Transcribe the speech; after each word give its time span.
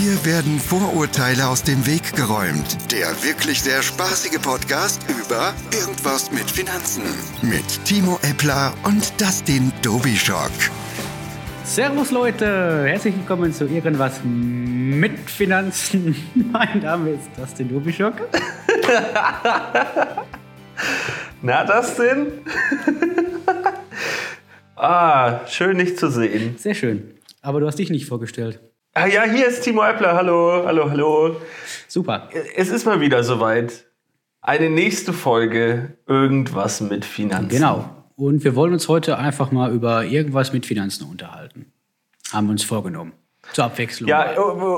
Hier 0.00 0.24
werden 0.24 0.58
Vorurteile 0.58 1.46
aus 1.46 1.62
dem 1.62 1.86
Weg 1.86 2.16
geräumt. 2.16 2.90
Der 2.90 3.08
wirklich 3.22 3.60
sehr 3.60 3.82
spaßige 3.82 4.40
Podcast 4.40 5.02
über 5.10 5.52
Irgendwas 5.78 6.32
mit 6.32 6.50
Finanzen. 6.50 7.02
Mit 7.42 7.84
Timo 7.84 8.18
Eppler 8.22 8.72
und 8.84 9.20
Dustin 9.20 9.70
Dobischock. 9.82 10.52
Servus 11.64 12.12
Leute, 12.12 12.86
herzlich 12.86 13.14
willkommen 13.14 13.52
zu 13.52 13.66
Irgendwas 13.66 14.22
mit 14.24 15.18
Finanzen. 15.28 16.16
Mein 16.50 16.80
Name 16.80 17.10
ist 17.10 17.28
Dustin 17.36 17.68
Dobischock. 17.68 18.14
Na, 21.42 21.64
Dustin? 21.64 22.26
ah, 24.76 25.46
schön 25.46 25.76
dich 25.76 25.98
zu 25.98 26.10
sehen. 26.10 26.56
Sehr 26.56 26.74
schön. 26.74 27.12
Aber 27.42 27.60
du 27.60 27.66
hast 27.66 27.78
dich 27.78 27.90
nicht 27.90 28.06
vorgestellt. 28.06 28.60
Ah 28.92 29.06
ja, 29.06 29.22
hier 29.22 29.46
ist 29.46 29.62
Timo 29.62 29.84
Eppler. 29.84 30.14
Hallo, 30.14 30.64
hallo, 30.66 30.90
hallo. 30.90 31.36
Super. 31.86 32.28
Es 32.56 32.70
ist 32.70 32.86
mal 32.86 33.00
wieder 33.00 33.22
soweit. 33.22 33.86
Eine 34.40 34.68
nächste 34.68 35.12
Folge 35.12 35.96
Irgendwas 36.08 36.80
mit 36.80 37.04
Finanzen. 37.04 37.50
Genau. 37.50 37.88
Und 38.16 38.42
wir 38.42 38.56
wollen 38.56 38.72
uns 38.72 38.88
heute 38.88 39.16
einfach 39.16 39.52
mal 39.52 39.72
über 39.72 40.04
irgendwas 40.04 40.52
mit 40.52 40.66
Finanzen 40.66 41.04
unterhalten. 41.08 41.66
Haben 42.32 42.48
wir 42.48 42.50
uns 42.52 42.64
vorgenommen. 42.64 43.12
Zur 43.52 43.64
Abwechslung. 43.64 44.08
Ja, 44.08 44.34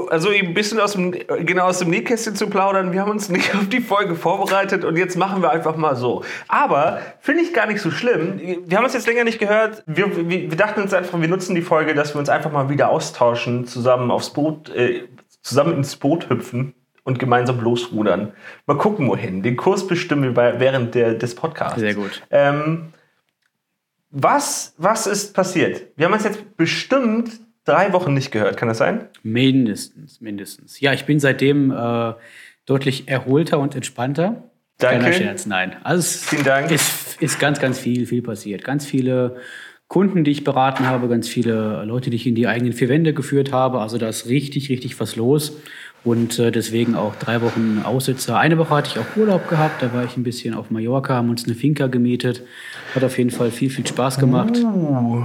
also 0.08 0.30
ein 0.30 0.54
bisschen 0.54 0.80
aus 0.80 0.92
dem, 0.92 1.12
genau 1.12 1.64
aus 1.64 1.78
dem 1.78 1.90
Nähkästchen 1.90 2.34
zu 2.34 2.48
plaudern. 2.48 2.92
Wir 2.92 3.00
haben 3.00 3.10
uns 3.10 3.28
nicht 3.30 3.54
auf 3.54 3.68
die 3.68 3.80
Folge 3.80 4.14
vorbereitet 4.14 4.84
und 4.84 4.96
jetzt 4.96 5.16
machen 5.16 5.42
wir 5.42 5.50
einfach 5.50 5.76
mal 5.76 5.96
so. 5.96 6.24
Aber 6.48 7.00
finde 7.20 7.42
ich 7.42 7.52
gar 7.52 7.66
nicht 7.66 7.80
so 7.80 7.90
schlimm. 7.90 8.40
Wir 8.66 8.76
haben 8.76 8.84
uns 8.84 8.95
jetzt 8.95 9.06
länger 9.06 9.24
nicht 9.24 9.38
gehört. 9.38 9.82
Wir, 9.86 10.28
wir, 10.28 10.50
wir, 10.50 10.56
dachten 10.56 10.80
uns 10.80 10.95
einfach, 10.95 11.20
wir 11.20 11.28
nutzen 11.28 11.54
die 11.54 11.62
Folge, 11.62 11.95
dass 11.95 12.14
wir 12.14 12.18
uns 12.18 12.28
einfach 12.28 12.50
mal 12.50 12.68
wieder 12.68 12.90
austauschen, 12.90 13.66
zusammen 13.66 14.10
aufs 14.10 14.30
Boot, 14.30 14.70
äh, 14.70 15.02
zusammen 15.42 15.74
ins 15.74 15.96
Boot 15.96 16.30
hüpfen 16.30 16.74
und 17.04 17.18
gemeinsam 17.18 17.60
losrudern. 17.60 18.32
Mal 18.66 18.79
gucken, 18.79 19.09
wohin. 19.09 19.42
Den 19.42 19.57
Kurs 19.57 19.86
bestimmen 19.86 20.23
wir 20.23 20.34
bei, 20.34 20.60
während 20.60 20.95
der, 20.95 21.14
des 21.14 21.34
Podcasts. 21.34 21.80
Sehr 21.80 21.95
gut. 21.95 22.23
Ähm, 22.30 22.92
was, 24.10 24.74
was 24.76 25.07
ist 25.07 25.34
passiert? 25.34 25.86
Wir 25.96 26.07
haben 26.07 26.12
uns 26.12 26.24
jetzt 26.24 26.57
bestimmt 26.57 27.40
drei 27.65 27.93
Wochen 27.93 28.15
nicht 28.15 28.30
gehört, 28.32 28.57
kann 28.57 28.68
das 28.68 28.79
sein? 28.79 29.09
Mindestens, 29.23 30.21
mindestens. 30.21 30.80
Ja, 30.80 30.93
ich 30.93 31.05
bin 31.05 31.21
seitdem 31.21 31.71
äh, 31.71 32.15
deutlich 32.66 33.09
erholter 33.09 33.59
und 33.59 33.74
entspannter. 33.74 34.51
Danke. 34.79 35.01
Keiner 35.01 35.13
Scherz, 35.13 35.46
nein. 35.46 35.77
Also 35.85 36.01
es 36.01 36.24
Vielen 36.24 36.45
Dank. 36.45 36.71
Ist, 36.71 37.21
ist 37.23 37.38
ganz, 37.38 37.60
ganz 37.60 37.79
viel, 37.79 38.07
viel 38.07 38.23
passiert. 38.23 38.65
Ganz 38.65 38.85
viele 38.85 39.37
Kunden, 39.87 40.24
die 40.24 40.30
ich 40.30 40.43
beraten 40.43 40.87
habe, 40.87 41.09
ganz 41.09 41.29
viele 41.29 41.85
Leute, 41.85 42.10
die 42.10 42.16
ich 42.16 42.27
in 42.27 42.35
die 42.35 42.46
eigenen 42.46 42.73
vier 42.73 42.88
Wände 42.88 43.13
geführt 43.13 43.52
habe. 43.52 43.80
Also 43.80 43.99
da 43.99 44.09
ist 44.09 44.26
richtig, 44.26 44.71
richtig 44.71 44.99
was 44.99 45.16
los. 45.16 45.59
Und 46.04 46.38
äh, 46.38 46.51
deswegen 46.51 46.97
auch 46.97 47.15
drei 47.15 47.43
Wochen 47.43 47.82
Aussitzer. 47.85 48.38
Eine 48.38 48.59
Woche 48.59 48.74
hatte 48.74 48.91
ich 48.93 48.99
auch 48.99 49.16
Urlaub 49.16 49.49
gehabt, 49.49 49.82
da 49.82 49.93
war 49.93 50.04
ich 50.04 50.16
ein 50.16 50.24
bisschen 50.24 50.54
auf 50.54 50.71
Mallorca, 50.71 51.15
haben 51.15 51.30
uns 51.30 51.45
eine 51.45 51.54
Finca 51.54 51.87
gemietet. 51.87 52.43
Hat 52.95 53.04
auf 53.04 53.19
jeden 53.19 53.30
Fall 53.30 53.52
viel, 53.52 53.71
viel 53.71 53.87
Spaß 53.87 54.19
gemacht. 54.19 54.59
Uh. 54.59 55.24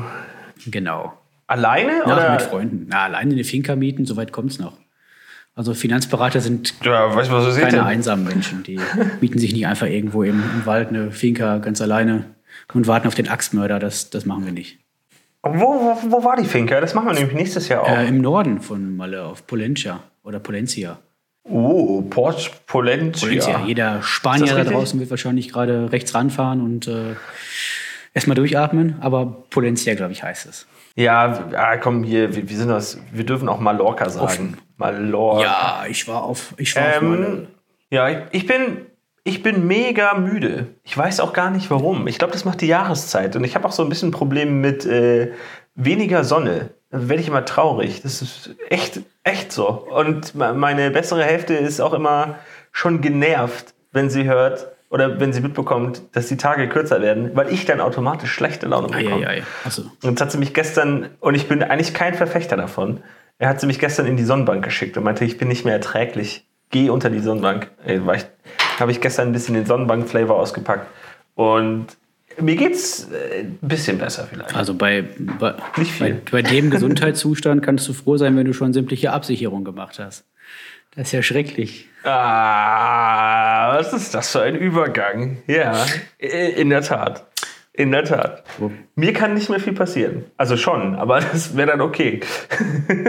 Genau. 0.67 1.16
Alleine 1.47 1.99
Ja, 2.05 2.13
oder? 2.13 2.31
mit 2.33 2.41
Freunden. 2.41 2.85
Na, 2.89 3.03
alleine 3.05 3.33
eine 3.33 3.43
Finca 3.43 3.75
mieten, 3.75 4.05
soweit 4.05 4.31
kommt 4.31 4.51
es 4.51 4.59
noch. 4.59 4.77
Also 5.55 5.73
Finanzberater 5.73 6.39
sind 6.39 6.75
Ja, 6.83 7.09
siehst? 7.51 7.59
keine 7.61 7.85
einsamen 7.85 8.25
Menschen. 8.25 8.61
Die 8.63 8.79
mieten 9.21 9.39
sich 9.39 9.53
nicht 9.53 9.65
einfach 9.65 9.87
irgendwo 9.87 10.21
im, 10.23 10.43
im 10.53 10.65
Wald 10.65 10.89
eine 10.89 11.11
Finca 11.11 11.57
ganz 11.57 11.81
alleine 11.81 12.25
und 12.73 12.85
warten 12.85 13.07
auf 13.07 13.15
den 13.15 13.27
Axtmörder. 13.27 13.79
Das, 13.79 14.09
das 14.11 14.25
machen 14.25 14.45
wir 14.45 14.51
nicht. 14.51 14.77
Wo, 15.41 15.53
wo, 15.55 15.97
wo 16.11 16.23
war 16.23 16.35
die 16.35 16.43
Finca? 16.45 16.79
Das 16.81 16.93
machen 16.93 17.07
wir 17.07 17.13
nämlich 17.13 17.33
nächstes 17.33 17.69
Jahr 17.69 17.83
auch. 17.83 17.89
Äh, 17.89 18.07
Im 18.07 18.21
Norden 18.21 18.61
von 18.61 18.95
Malle, 18.97 19.23
auf 19.23 19.47
Polencia 19.47 20.03
oder 20.23 20.39
Polencia. 20.39 20.99
oh, 21.43 22.01
Port 22.01 22.51
Polentia. 22.67 23.27
Polencia. 23.27 23.65
Jeder 23.65 24.03
Spanier 24.03 24.53
da 24.53 24.63
draußen 24.63 24.99
wird 24.99 25.09
wahrscheinlich 25.09 25.49
gerade 25.49 25.91
rechts 25.91 26.13
ranfahren 26.13 26.61
und 26.61 26.87
äh, 26.87 27.15
erstmal 28.13 28.35
durchatmen. 28.35 28.97
Aber 28.99 29.25
Polencia, 29.49 29.95
glaube 29.95 30.11
ich, 30.11 30.21
heißt 30.21 30.45
es. 30.47 30.67
Ja, 30.97 31.47
ah, 31.55 31.77
komm 31.77 32.03
hier, 32.03 32.35
wir, 32.35 32.49
wir 32.49 32.57
sind 32.57 32.69
das. 32.69 32.99
Wir 33.11 33.23
dürfen 33.25 33.47
auch 33.49 33.59
Mallorca 33.59 34.09
sagen. 34.09 34.57
Mallorca. 34.77 35.41
Ja, 35.43 35.83
ich 35.87 36.07
war 36.07 36.23
auf, 36.23 36.53
ich 36.57 36.75
war 36.75 36.83
auf. 36.97 37.01
Ähm, 37.01 37.47
ja, 37.91 38.09
ich- 38.09 38.17
ich 38.31 38.45
bin, 38.47 38.87
ich 39.23 39.43
bin 39.43 39.67
mega 39.67 40.15
müde. 40.15 40.67
Ich 40.83 40.97
weiß 40.97 41.19
auch 41.19 41.33
gar 41.33 41.51
nicht 41.51 41.69
warum. 41.69 42.07
Ich 42.07 42.17
glaube, 42.17 42.33
das 42.33 42.45
macht 42.45 42.61
die 42.61 42.67
Jahreszeit. 42.67 43.35
Und 43.35 43.43
ich 43.43 43.55
habe 43.55 43.67
auch 43.67 43.71
so 43.71 43.83
ein 43.83 43.89
bisschen 43.89 44.11
Probleme 44.11 44.51
mit 44.51 44.85
äh, 44.85 45.33
weniger 45.75 46.23
Sonne. 46.23 46.71
Da 46.89 47.07
werde 47.09 47.21
ich 47.21 47.27
immer 47.27 47.45
traurig. 47.45 48.01
Das 48.01 48.21
ist 48.21 48.55
echt, 48.69 49.01
echt 49.23 49.51
so. 49.51 49.67
Und 49.69 50.33
me- 50.35 50.53
meine 50.53 50.89
bessere 50.89 51.23
Hälfte 51.23 51.53
ist 51.53 51.79
auch 51.79 51.93
immer 51.93 52.35
schon 52.71 53.01
genervt, 53.01 53.73
wenn 53.91 54.09
sie 54.09 54.23
hört 54.23 54.67
oder 54.89 55.19
wenn 55.19 55.33
sie 55.33 55.41
mitbekommt, 55.41 56.01
dass 56.13 56.27
die 56.27 56.37
Tage 56.37 56.69
kürzer 56.69 57.01
werden, 57.01 57.31
weil 57.35 57.51
ich 57.51 57.65
dann 57.65 57.81
automatisch 57.81 58.31
schlechte 58.31 58.67
Laune 58.67 58.87
bekomme. 58.87 59.27
Eieiei. 59.27 59.43
Achso. 59.65 59.83
Und 60.03 60.11
jetzt 60.11 60.21
hat 60.21 60.31
sie 60.31 60.37
mich 60.37 60.53
gestern, 60.53 61.09
und 61.19 61.35
ich 61.35 61.47
bin 61.47 61.61
eigentlich 61.61 61.93
kein 61.93 62.13
Verfechter 62.13 62.55
davon, 62.55 63.01
er 63.39 63.49
hat 63.49 63.59
sie 63.59 63.67
mich 63.67 63.79
gestern 63.79 64.05
in 64.05 64.17
die 64.17 64.23
Sonnenbank 64.23 64.63
geschickt 64.63 64.97
und 64.97 65.03
meinte, 65.03 65.25
ich 65.25 65.37
bin 65.37 65.47
nicht 65.47 65.65
mehr 65.65 65.73
erträglich. 65.73 66.45
Geh 66.69 66.89
unter 66.89 67.09
die 67.09 67.19
Sonnenbank. 67.19 67.69
Ich, 67.85 68.01
habe 68.79 68.91
ich 68.91 68.99
gestern 68.99 69.29
ein 69.29 69.33
bisschen 69.33 69.53
den 69.53 69.65
Sonnenbank-Flavor 69.65 70.35
ausgepackt. 70.35 70.87
Und 71.35 71.87
mir 72.39 72.55
geht's 72.55 73.09
äh, 73.11 73.41
ein 73.41 73.59
bisschen 73.61 73.97
besser 73.97 74.27
vielleicht. 74.29 74.55
Also 74.55 74.73
bei, 74.73 75.03
bei, 75.39 75.53
bei, 75.99 76.21
bei 76.31 76.41
dem 76.41 76.69
Gesundheitszustand 76.69 77.63
kannst 77.63 77.87
du 77.87 77.93
froh 77.93 78.17
sein, 78.17 78.35
wenn 78.35 78.45
du 78.45 78.53
schon 78.53 78.73
sämtliche 78.73 79.11
Absicherungen 79.11 79.63
gemacht 79.63 79.99
hast. 79.99 80.25
Das 80.97 81.09
ist 81.09 81.11
ja 81.11 81.21
schrecklich. 81.21 81.87
Ah, 82.03 83.77
was 83.77 83.93
ist 83.93 84.15
das 84.15 84.31
für 84.31 84.41
ein 84.41 84.55
Übergang? 84.55 85.37
Ja, 85.45 85.85
in 86.17 86.71
der 86.71 86.81
Tat. 86.81 87.23
In 87.71 87.91
der 87.91 88.03
Tat. 88.03 88.43
Mir 88.95 89.13
kann 89.13 89.35
nicht 89.35 89.47
mehr 89.51 89.59
viel 89.59 89.73
passieren. 89.73 90.25
Also 90.37 90.57
schon, 90.57 90.95
aber 90.95 91.19
das 91.31 91.55
wäre 91.55 91.69
dann 91.69 91.81
okay. 91.81 92.21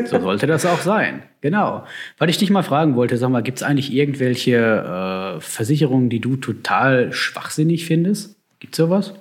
So 0.04 0.21
sollte 0.21 0.47
das 0.47 0.66
auch 0.66 0.81
sein. 0.81 1.22
Genau. 1.41 1.87
Weil 2.19 2.28
ich 2.28 2.37
dich 2.37 2.50
mal 2.50 2.62
fragen 2.62 2.94
wollte, 2.94 3.16
sag 3.16 3.31
mal, 3.31 3.43
gibt 3.43 3.56
es 3.56 3.62
eigentlich 3.62 3.91
irgendwelche 3.91 5.37
äh, 5.38 5.41
Versicherungen, 5.41 6.10
die 6.10 6.20
du 6.20 6.37
total 6.37 7.10
schwachsinnig 7.15 7.87
findest? 7.87 8.37
Gibt 8.60 8.75
es 8.75 8.76
sowas? 8.76 9.15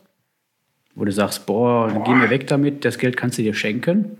Wo 0.93 1.05
du 1.05 1.13
sagst, 1.13 1.45
boah, 1.45 1.87
dann 1.87 2.03
geh 2.03 2.11
mir 2.11 2.29
weg 2.29 2.47
damit, 2.47 2.83
das 2.83 2.97
Geld 2.97 3.15
kannst 3.15 3.37
du 3.37 3.43
dir 3.43 3.53
schenken. 3.53 4.17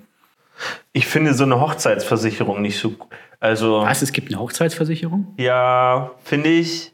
Ich 0.94 1.06
finde 1.06 1.34
so 1.34 1.44
eine 1.44 1.60
Hochzeitsversicherung 1.60 2.62
nicht 2.62 2.80
so. 2.80 2.96
Also. 3.40 3.82
Was, 3.82 4.02
es 4.02 4.12
gibt 4.12 4.30
eine 4.30 4.40
Hochzeitsversicherung? 4.40 5.34
Ja, 5.38 6.12
finde 6.24 6.50
ich, 6.50 6.94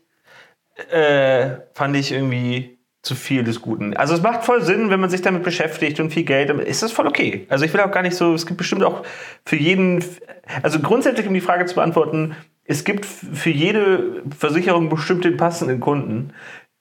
äh, 0.91 1.57
fand 1.73 1.95
ich 1.95 2.11
irgendwie 2.11 2.77
zu 3.03 3.15
viel 3.15 3.43
des 3.43 3.61
Guten. 3.61 3.95
Also 3.95 4.15
es 4.15 4.21
macht 4.21 4.45
voll 4.45 4.61
Sinn, 4.63 4.89
wenn 4.89 4.99
man 4.99 5.09
sich 5.09 5.21
damit 5.21 5.43
beschäftigt 5.43 5.99
und 5.99 6.11
viel 6.11 6.23
Geld, 6.23 6.49
ist 6.49 6.83
das 6.83 6.93
voll 6.93 7.05
okay. 7.05 7.45
Also 7.49 7.65
ich 7.65 7.73
will 7.73 7.81
auch 7.81 7.91
gar 7.91 8.01
nicht 8.01 8.15
so, 8.15 8.33
es 8.33 8.45
gibt 8.45 8.57
bestimmt 8.57 8.83
auch 8.83 9.03
für 9.45 9.57
jeden, 9.57 10.03
also 10.61 10.79
grundsätzlich, 10.79 11.27
um 11.27 11.33
die 11.33 11.41
Frage 11.41 11.65
zu 11.65 11.75
beantworten, 11.75 12.35
es 12.63 12.85
gibt 12.85 13.05
für 13.05 13.49
jede 13.49 14.23
Versicherung 14.37 14.87
bestimmt 14.87 15.25
den 15.25 15.35
passenden 15.35 15.81
Kunden. 15.81 16.31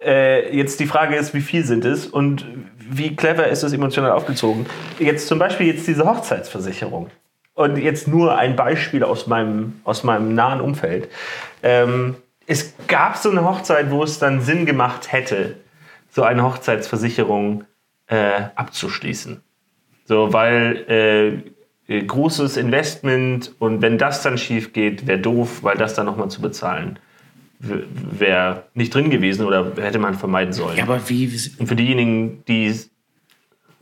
Äh, 0.00 0.56
jetzt 0.56 0.78
die 0.78 0.86
Frage 0.86 1.16
ist, 1.16 1.34
wie 1.34 1.40
viel 1.40 1.64
sind 1.64 1.84
es 1.84 2.06
und 2.06 2.46
wie 2.78 3.16
clever 3.16 3.48
ist 3.48 3.64
es 3.64 3.72
emotional 3.72 4.12
aufgezogen. 4.12 4.66
Jetzt 5.00 5.26
zum 5.26 5.40
Beispiel 5.40 5.66
jetzt 5.66 5.88
diese 5.88 6.04
Hochzeitsversicherung. 6.04 7.08
Und 7.54 7.76
jetzt 7.76 8.08
nur 8.08 8.36
ein 8.36 8.56
Beispiel 8.56 9.04
aus 9.04 9.26
meinem, 9.26 9.80
aus 9.84 10.04
meinem 10.04 10.34
nahen 10.34 10.60
Umfeld. 10.60 11.08
Ähm, 11.62 12.16
es 12.46 12.74
gab 12.88 13.16
so 13.16 13.30
eine 13.30 13.44
Hochzeit, 13.44 13.90
wo 13.90 14.02
es 14.02 14.18
dann 14.18 14.40
Sinn 14.40 14.66
gemacht 14.66 15.12
hätte, 15.12 15.56
so 16.10 16.22
eine 16.22 16.42
Hochzeitsversicherung 16.42 17.64
äh, 18.06 18.42
abzuschließen. 18.54 19.42
So, 20.04 20.32
weil 20.32 21.44
äh, 21.88 22.02
großes 22.02 22.56
Investment 22.56 23.54
und 23.58 23.82
wenn 23.82 23.98
das 23.98 24.22
dann 24.22 24.38
schief 24.38 24.72
geht, 24.72 25.06
wäre 25.06 25.18
doof, 25.18 25.62
weil 25.62 25.76
das 25.76 25.94
dann 25.94 26.06
nochmal 26.06 26.30
zu 26.30 26.40
bezahlen 26.40 26.98
wäre 27.62 28.64
nicht 28.74 28.94
drin 28.94 29.10
gewesen 29.10 29.46
oder 29.46 29.72
hätte 29.76 29.98
man 29.98 30.14
vermeiden 30.14 30.52
sollen. 30.52 30.76
Ja, 30.76 30.84
aber 30.84 31.08
wie, 31.08 31.30
Und 31.58 31.66
für 31.66 31.76
diejenigen, 31.76 32.44
die 32.46 32.74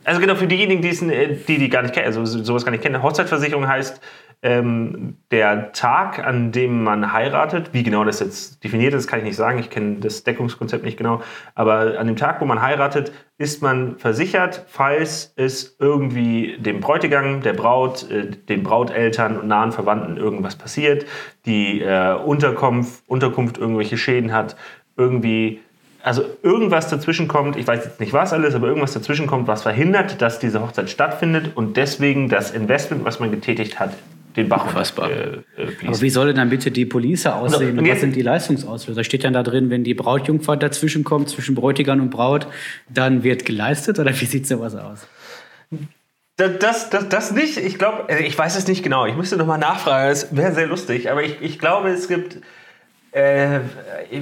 also 0.03 0.19
genau, 0.19 0.35
für 0.35 0.47
diejenigen, 0.47 1.09
äh, 1.09 1.35
die, 1.47 1.57
die 1.57 1.69
gar 1.69 1.81
nicht 1.81 1.93
kennen, 1.93 2.07
also 2.07 2.25
sowas 2.25 2.65
gar 2.65 2.71
nicht 2.71 2.83
kennen, 2.83 3.01
Hochzeitsversicherung 3.01 3.67
heißt, 3.67 4.01
ähm, 4.43 5.17
der 5.29 5.71
Tag, 5.71 6.25
an 6.25 6.51
dem 6.51 6.83
man 6.83 7.13
heiratet, 7.13 7.73
wie 7.73 7.83
genau 7.83 8.03
das 8.03 8.19
jetzt 8.19 8.63
definiert 8.63 8.93
ist, 8.95 9.07
kann 9.07 9.19
ich 9.19 9.25
nicht 9.25 9.35
sagen, 9.35 9.59
ich 9.59 9.69
kenne 9.69 9.97
das 9.99 10.23
Deckungskonzept 10.23 10.83
nicht 10.83 10.97
genau, 10.97 11.21
aber 11.53 11.99
an 11.99 12.07
dem 12.07 12.15
Tag, 12.15 12.41
wo 12.41 12.45
man 12.45 12.61
heiratet, 12.61 13.11
ist 13.37 13.61
man 13.61 13.97
versichert, 13.99 14.65
falls 14.67 15.33
es 15.35 15.75
irgendwie 15.79 16.57
dem 16.57 16.79
Bräutigam, 16.79 17.41
der 17.41 17.53
Braut, 17.53 18.09
äh, 18.09 18.31
den 18.31 18.63
Brauteltern 18.63 19.37
und 19.37 19.47
nahen 19.47 19.71
Verwandten 19.71 20.17
irgendwas 20.17 20.55
passiert, 20.55 21.05
die 21.45 21.81
äh, 21.81 22.15
Unterkunft, 22.15 23.03
Unterkunft 23.07 23.59
irgendwelche 23.59 23.97
Schäden 23.97 24.33
hat, 24.33 24.55
irgendwie 24.97 25.61
also 26.03 26.23
irgendwas 26.43 26.87
dazwischen 26.89 27.27
kommt, 27.27 27.55
ich 27.57 27.67
weiß 27.67 27.85
jetzt 27.85 27.99
nicht 27.99 28.13
was 28.13 28.33
alles, 28.33 28.55
aber 28.55 28.67
irgendwas 28.67 28.93
dazwischen 28.93 29.27
kommt, 29.27 29.47
was 29.47 29.63
verhindert, 29.63 30.21
dass 30.21 30.39
diese 30.39 30.61
Hochzeit 30.61 30.89
stattfindet 30.89 31.51
und 31.55 31.77
deswegen 31.77 32.29
das 32.29 32.51
Investment, 32.51 33.05
was 33.05 33.19
man 33.19 33.31
getätigt 33.31 33.79
hat, 33.79 33.93
den 34.35 34.49
Bach 34.49 34.65
Unfassbar. 34.65 35.11
äh, 35.11 35.23
äh. 35.57 35.87
Aber 35.87 36.01
wie 36.01 36.09
soll 36.09 36.27
denn 36.27 36.37
dann 36.37 36.49
bitte 36.49 36.71
die 36.71 36.85
Police 36.85 37.27
aussehen? 37.27 37.71
und 37.71 37.79
Und 37.79 37.89
was 37.89 37.99
sind 37.99 38.15
die 38.15 38.21
Leistungsauslöser? 38.21 39.03
Steht 39.03 39.23
dann 39.23 39.33
da 39.33 39.43
drin, 39.43 39.69
wenn 39.69 39.83
die 39.83 39.93
Brautjungfer 39.93 40.55
dazwischen 40.55 41.03
kommt, 41.03 41.29
zwischen 41.29 41.55
Bräutigam 41.55 41.99
und 41.99 42.09
Braut, 42.09 42.47
dann 42.89 43.23
wird 43.23 43.45
geleistet 43.45 43.99
oder 43.99 44.11
wie 44.19 44.25
sieht 44.25 44.47
sowas 44.47 44.75
aus? 44.75 45.07
Das, 46.37 46.89
das, 46.89 47.09
das, 47.09 47.31
nicht. 47.31 47.57
Ich 47.57 47.77
glaube, 47.77 48.11
ich 48.19 48.37
weiß 48.37 48.57
es 48.57 48.67
nicht 48.67 48.83
genau. 48.83 49.05
Ich 49.05 49.15
müsste 49.15 49.37
noch 49.37 49.45
mal 49.45 49.57
nachfragen. 49.57 50.09
Das 50.09 50.35
wäre 50.35 50.53
sehr 50.53 50.67
lustig. 50.67 51.11
Aber 51.11 51.23
ich, 51.23 51.41
ich 51.41 51.59
glaube, 51.59 51.89
es 51.89 52.07
gibt. 52.07 52.37
Äh, 53.11 53.59
ich 54.09 54.21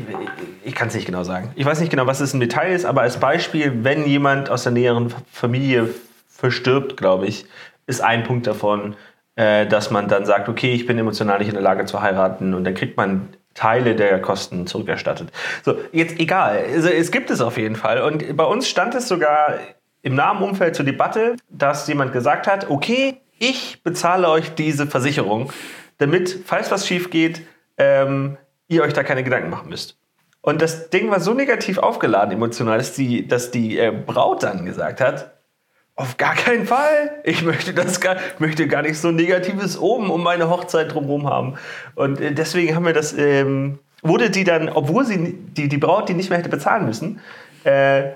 ich 0.63 0.75
kann 0.75 0.88
es 0.88 0.95
nicht 0.95 1.06
genau 1.06 1.24
sagen. 1.24 1.51
Ich 1.56 1.65
weiß 1.65 1.80
nicht 1.80 1.89
genau, 1.89 2.07
was 2.07 2.19
es 2.19 2.33
im 2.33 2.39
Detail 2.39 2.74
ist, 2.74 2.86
aber 2.86 3.01
als 3.01 3.19
Beispiel, 3.19 3.83
wenn 3.83 4.06
jemand 4.06 4.50
aus 4.50 4.63
der 4.63 4.71
näheren 4.71 5.13
Familie 5.31 5.89
verstirbt, 6.27 6.97
glaube 6.97 7.27
ich, 7.27 7.45
ist 7.86 8.01
ein 8.01 8.24
Punkt 8.24 8.47
davon, 8.47 8.95
äh, 9.36 9.68
dass 9.68 9.91
man 9.91 10.07
dann 10.07 10.25
sagt, 10.25 10.50
okay, 10.50 10.74
ich 10.74 10.86
bin 10.86 10.97
emotional 10.97 11.39
nicht 11.39 11.50
in 11.50 11.53
der 11.53 11.63
Lage 11.63 11.86
zu 11.86 12.01
heiraten 12.01 12.53
und 12.53 12.63
dann 12.63 12.74
kriegt 12.74 12.97
man 12.97 13.30
Teile 13.53 13.95
der 13.95 14.21
Kosten 14.21 14.68
zurückerstattet. 14.68 15.31
So, 15.63 15.75
jetzt 15.91 16.19
egal. 16.19 16.63
Also, 16.74 16.89
es 16.89 17.12
gibt 17.12 17.30
es 17.30 17.41
auf 17.41 17.57
jeden 17.57 17.75
Fall. 17.75 18.01
Und 18.01 18.38
bei 18.38 18.45
uns 18.45 18.69
stand 18.69 18.95
es 18.95 19.07
sogar 19.07 19.56
im 20.01 20.15
nahen 20.15 20.41
Umfeld 20.41 20.75
zur 20.75 20.86
Debatte, 20.86 21.36
dass 21.50 21.88
jemand 21.88 22.13
gesagt 22.13 22.47
hat, 22.47 22.69
okay, 22.69 23.18
ich 23.38 23.83
bezahle 23.83 24.30
euch 24.30 24.53
diese 24.56 24.88
Versicherung, 24.88 25.51
damit, 25.97 26.39
falls 26.45 26.71
was 26.71 26.88
schief 26.88 27.09
geht, 27.09 27.41
ähm, 27.77 28.38
ihr 28.69 28.83
euch 28.83 28.94
da 28.94 29.04
keine 29.04 29.24
Gedanken 29.24 29.50
machen 29.50 29.69
müsst. 29.69 29.98
Und 30.42 30.62
das 30.62 30.89
Ding 30.89 31.12
war 31.12 31.19
so 31.19 31.33
negativ 31.33 31.77
aufgeladen 31.77 32.31
emotional, 32.31 32.77
dass 32.77 32.94
die, 32.94 33.27
dass 33.27 33.51
die 33.51 33.77
äh, 33.77 33.92
Braut 33.92 34.44
dann 34.44 34.66
gesagt 34.66 35.01
hat, 35.01 35.33
auf 35.95 36.16
gar 36.16 36.33
keinen 36.33 36.66
Fall. 36.66 37.12
Ich 37.25 37.44
möchte 37.44 37.74
das 37.74 38.00
gar, 38.00 38.16
möchte 38.39 38.68
gar 38.68 38.83
nicht 38.83 38.98
so 38.98 39.12
negatives 39.12 39.77
oben 39.77 40.10
um 40.10 40.24
meine 40.24 40.50
Hochzeit 40.50 40.94
drumherum 40.94 41.27
haben. 41.27 41.56
Und 41.95 42.21
äh, 42.21 42.31
deswegen 42.31 42.74
haben 42.74 42.86
wir 42.86 42.94
das, 42.94 43.12
ähm, 43.18 43.80
wurde 44.01 44.30
die 44.30 44.45
dann, 44.45 44.69
obwohl 44.69 45.06
sie 45.06 45.38
die, 45.57 45.68
die 45.68 45.77
Braut 45.77 46.07
die 46.07 46.13
nicht 46.13 46.30
mehr 46.30 46.39
hätte 46.39 46.48
bezahlen 46.48 46.86
müssen, 46.86 47.19
äh, 47.65 48.12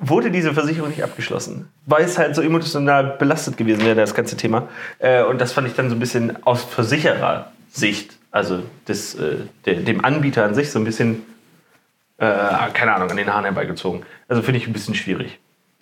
wurde 0.00 0.32
diese 0.32 0.52
Versicherung 0.54 0.90
nicht 0.90 1.04
abgeschlossen, 1.04 1.68
weil 1.86 2.04
es 2.04 2.18
halt 2.18 2.34
so 2.34 2.42
emotional 2.42 3.16
belastet 3.18 3.56
gewesen 3.56 3.84
wäre, 3.84 3.94
das 3.94 4.14
ganze 4.14 4.36
Thema. 4.36 4.68
Äh, 4.98 5.22
und 5.22 5.40
das 5.40 5.52
fand 5.52 5.68
ich 5.68 5.74
dann 5.74 5.90
so 5.90 5.96
ein 5.96 6.00
bisschen 6.00 6.44
aus 6.44 6.64
Versicherersicht, 6.64 8.17
also 8.30 8.62
des, 8.86 9.14
äh, 9.14 9.36
der, 9.64 9.74
dem 9.74 10.04
Anbieter 10.04 10.44
an 10.44 10.54
sich, 10.54 10.70
so 10.70 10.78
ein 10.78 10.84
bisschen, 10.84 11.22
äh, 12.18 12.26
keine 12.74 12.94
Ahnung, 12.94 13.10
an 13.10 13.16
den 13.16 13.32
Haaren 13.32 13.44
herbeigezogen. 13.44 14.02
Also 14.28 14.42
finde 14.42 14.58
ich 14.58 14.66
ein 14.66 14.72
bisschen 14.72 14.94
schwierig. 14.94 15.38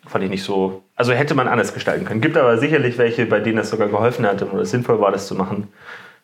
Fand 0.07 0.23
ich 0.23 0.31
nicht 0.31 0.45
so. 0.45 0.85
Also 0.95 1.13
hätte 1.13 1.35
man 1.35 1.49
anders 1.49 1.75
gestalten 1.75 2.05
können. 2.05 2.21
Gibt 2.21 2.37
aber 2.37 2.59
sicherlich 2.59 2.97
welche, 2.99 3.27
bei 3.27 3.41
denen 3.41 3.57
das 3.57 3.71
sogar 3.71 3.89
geholfen 3.89 4.25
hat 4.25 4.43
oder 4.43 4.63
es 4.63 4.71
sinnvoll 4.71 5.01
war, 5.01 5.11
das 5.11 5.27
zu 5.27 5.35
machen. 5.35 5.69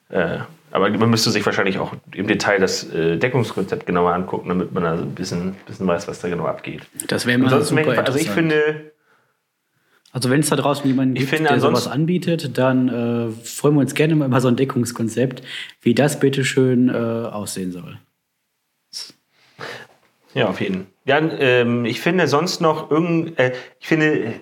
Äh, 0.09 0.39
aber 0.71 0.89
man 0.89 1.11
müsste 1.11 1.31
sich 1.31 1.45
wahrscheinlich 1.45 1.79
auch 1.79 1.93
im 2.15 2.27
Detail 2.27 2.59
das 2.59 2.91
äh, 2.93 3.17
Deckungskonzept 3.17 3.85
genauer 3.85 4.15
angucken, 4.15 4.49
damit 4.49 4.73
man 4.73 4.85
da 4.85 4.97
so 4.97 5.03
ein 5.03 5.15
bisschen, 5.15 5.55
bisschen 5.67 5.87
weiß, 5.87 6.09
was 6.09 6.21
da 6.21 6.29
genau 6.29 6.47
abgeht. 6.47 6.83
Das 7.09 7.27
wäre 7.27 7.39
mal 7.39 7.47
Ansonsten, 7.47 7.77
super 7.77 8.07
also 8.07 8.19
ich 8.19 8.31
finde, 8.31 8.92
Also 10.13 10.29
wenn 10.29 10.41
es 10.41 10.51
da 10.51 10.57
draußen 10.57 10.87
jemanden 10.87 11.15
gibt, 11.15 11.31
finde 11.31 11.49
der 11.49 11.59
sowas 11.59 11.89
anbietet, 11.89 12.59
dann 12.59 12.89
äh, 12.89 13.31
freuen 13.31 13.75
wir 13.77 13.81
uns 13.81 13.95
gerne 13.95 14.15
mal 14.15 14.29
über 14.29 14.41
so 14.43 14.49
ein 14.49 14.57
Deckungskonzept, 14.57 15.43
wie 15.81 15.95
das 15.95 16.21
bitteschön 16.21 16.91
äh, 16.91 16.93
aussehen 16.93 17.73
soll. 17.73 17.99
Ja, 20.35 20.49
auf 20.49 20.61
jeden 20.61 20.75
Fall. 20.75 20.87
Ja, 21.05 21.19
ähm, 21.19 21.85
ich 21.87 22.01
finde 22.01 22.29
sonst 22.29 22.61
noch 22.61 22.91
irgend, 22.91 23.39
äh, 23.39 23.55
ich 23.81 23.89
finde 23.89 24.35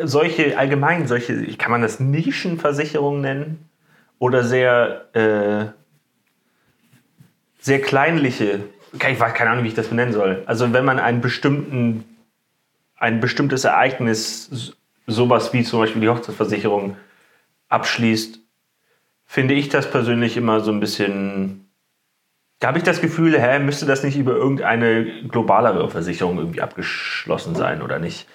solche 0.00 0.56
allgemein 0.56 1.08
solche, 1.08 1.44
kann 1.56 1.72
man 1.72 1.82
das 1.82 2.00
Nischenversicherungen 2.00 3.20
nennen 3.20 3.68
oder 4.18 4.44
sehr 4.44 5.14
äh, 5.14 5.66
sehr 7.58 7.80
kleinliche, 7.80 8.60
ich 8.92 9.20
weiß 9.20 9.34
keine 9.34 9.50
Ahnung, 9.50 9.64
wie 9.64 9.68
ich 9.68 9.74
das 9.74 9.88
benennen 9.88 10.14
soll. 10.14 10.42
Also 10.46 10.72
wenn 10.72 10.84
man 10.84 11.00
einen 11.00 11.20
bestimmten 11.20 12.04
ein 12.96 13.20
bestimmtes 13.20 13.64
Ereignis, 13.64 14.76
sowas 15.06 15.52
wie 15.52 15.62
zum 15.62 15.80
Beispiel 15.80 16.02
die 16.02 16.08
Hochzeitsversicherung 16.08 16.96
abschließt, 17.68 18.40
finde 19.24 19.54
ich 19.54 19.68
das 19.68 19.90
persönlich 19.90 20.36
immer 20.36 20.60
so 20.60 20.70
ein 20.70 20.80
bisschen 20.80 21.66
da 22.58 22.68
habe 22.68 22.78
ich 22.78 22.84
das 22.84 23.00
Gefühl, 23.00 23.38
hä, 23.38 23.58
müsste 23.58 23.84
das 23.84 24.02
nicht 24.02 24.16
über 24.16 24.32
irgendeine 24.32 25.04
globalere 25.28 25.90
Versicherung 25.90 26.38
irgendwie 26.38 26.62
abgeschlossen 26.62 27.54
sein 27.54 27.82
oder 27.82 27.98
nicht? 27.98 28.26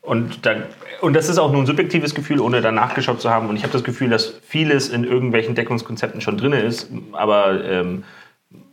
Und, 0.00 0.46
dann, 0.46 0.64
und 1.02 1.12
das 1.12 1.28
ist 1.28 1.36
auch 1.36 1.52
nur 1.52 1.62
ein 1.62 1.66
subjektives 1.66 2.14
Gefühl, 2.14 2.40
ohne 2.40 2.62
da 2.62 2.72
nachgeschaut 2.72 3.20
zu 3.20 3.28
haben. 3.28 3.50
Und 3.50 3.56
ich 3.56 3.62
habe 3.62 3.72
das 3.72 3.84
Gefühl, 3.84 4.08
dass 4.08 4.32
vieles 4.42 4.88
in 4.88 5.04
irgendwelchen 5.04 5.54
Deckungskonzepten 5.54 6.22
schon 6.22 6.38
drin 6.38 6.54
ist, 6.54 6.90
aber 7.12 7.62
ähm, 7.62 8.04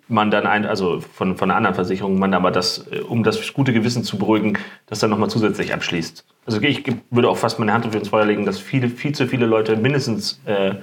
man 0.07 0.31
dann 0.31 0.45
ein, 0.45 0.65
also 0.65 1.01
von, 1.01 1.37
von 1.37 1.49
einer 1.49 1.57
anderen 1.57 1.75
Versicherung, 1.75 2.19
man 2.19 2.33
aber 2.33 2.51
das, 2.51 2.87
äh, 2.91 2.99
um 2.99 3.23
das 3.23 3.53
gute 3.53 3.73
Gewissen 3.73 4.03
zu 4.03 4.17
beruhigen, 4.17 4.57
das 4.85 4.99
dann 4.99 5.09
nochmal 5.09 5.29
zusätzlich 5.29 5.73
abschließt. 5.73 6.25
Also 6.45 6.61
ich 6.61 6.83
würde 7.09 7.29
auch 7.29 7.37
fast 7.37 7.59
meine 7.59 7.73
Hand 7.73 7.85
auf 7.85 7.95
ins 7.95 8.09
Feuer 8.09 8.25
legen, 8.25 8.45
dass 8.45 8.59
viele, 8.59 8.89
viel 8.89 9.13
zu 9.13 9.27
viele 9.27 9.45
Leute 9.45 9.75
mindestens 9.75 10.39
äh, 10.45 10.75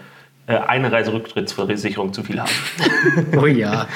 eine 0.47 0.93
Reiserücktrittsversicherung 0.93 2.13
zu 2.13 2.23
viel 2.23 2.41
haben. 2.41 2.51
Oh 3.37 3.47
ja, 3.47 3.89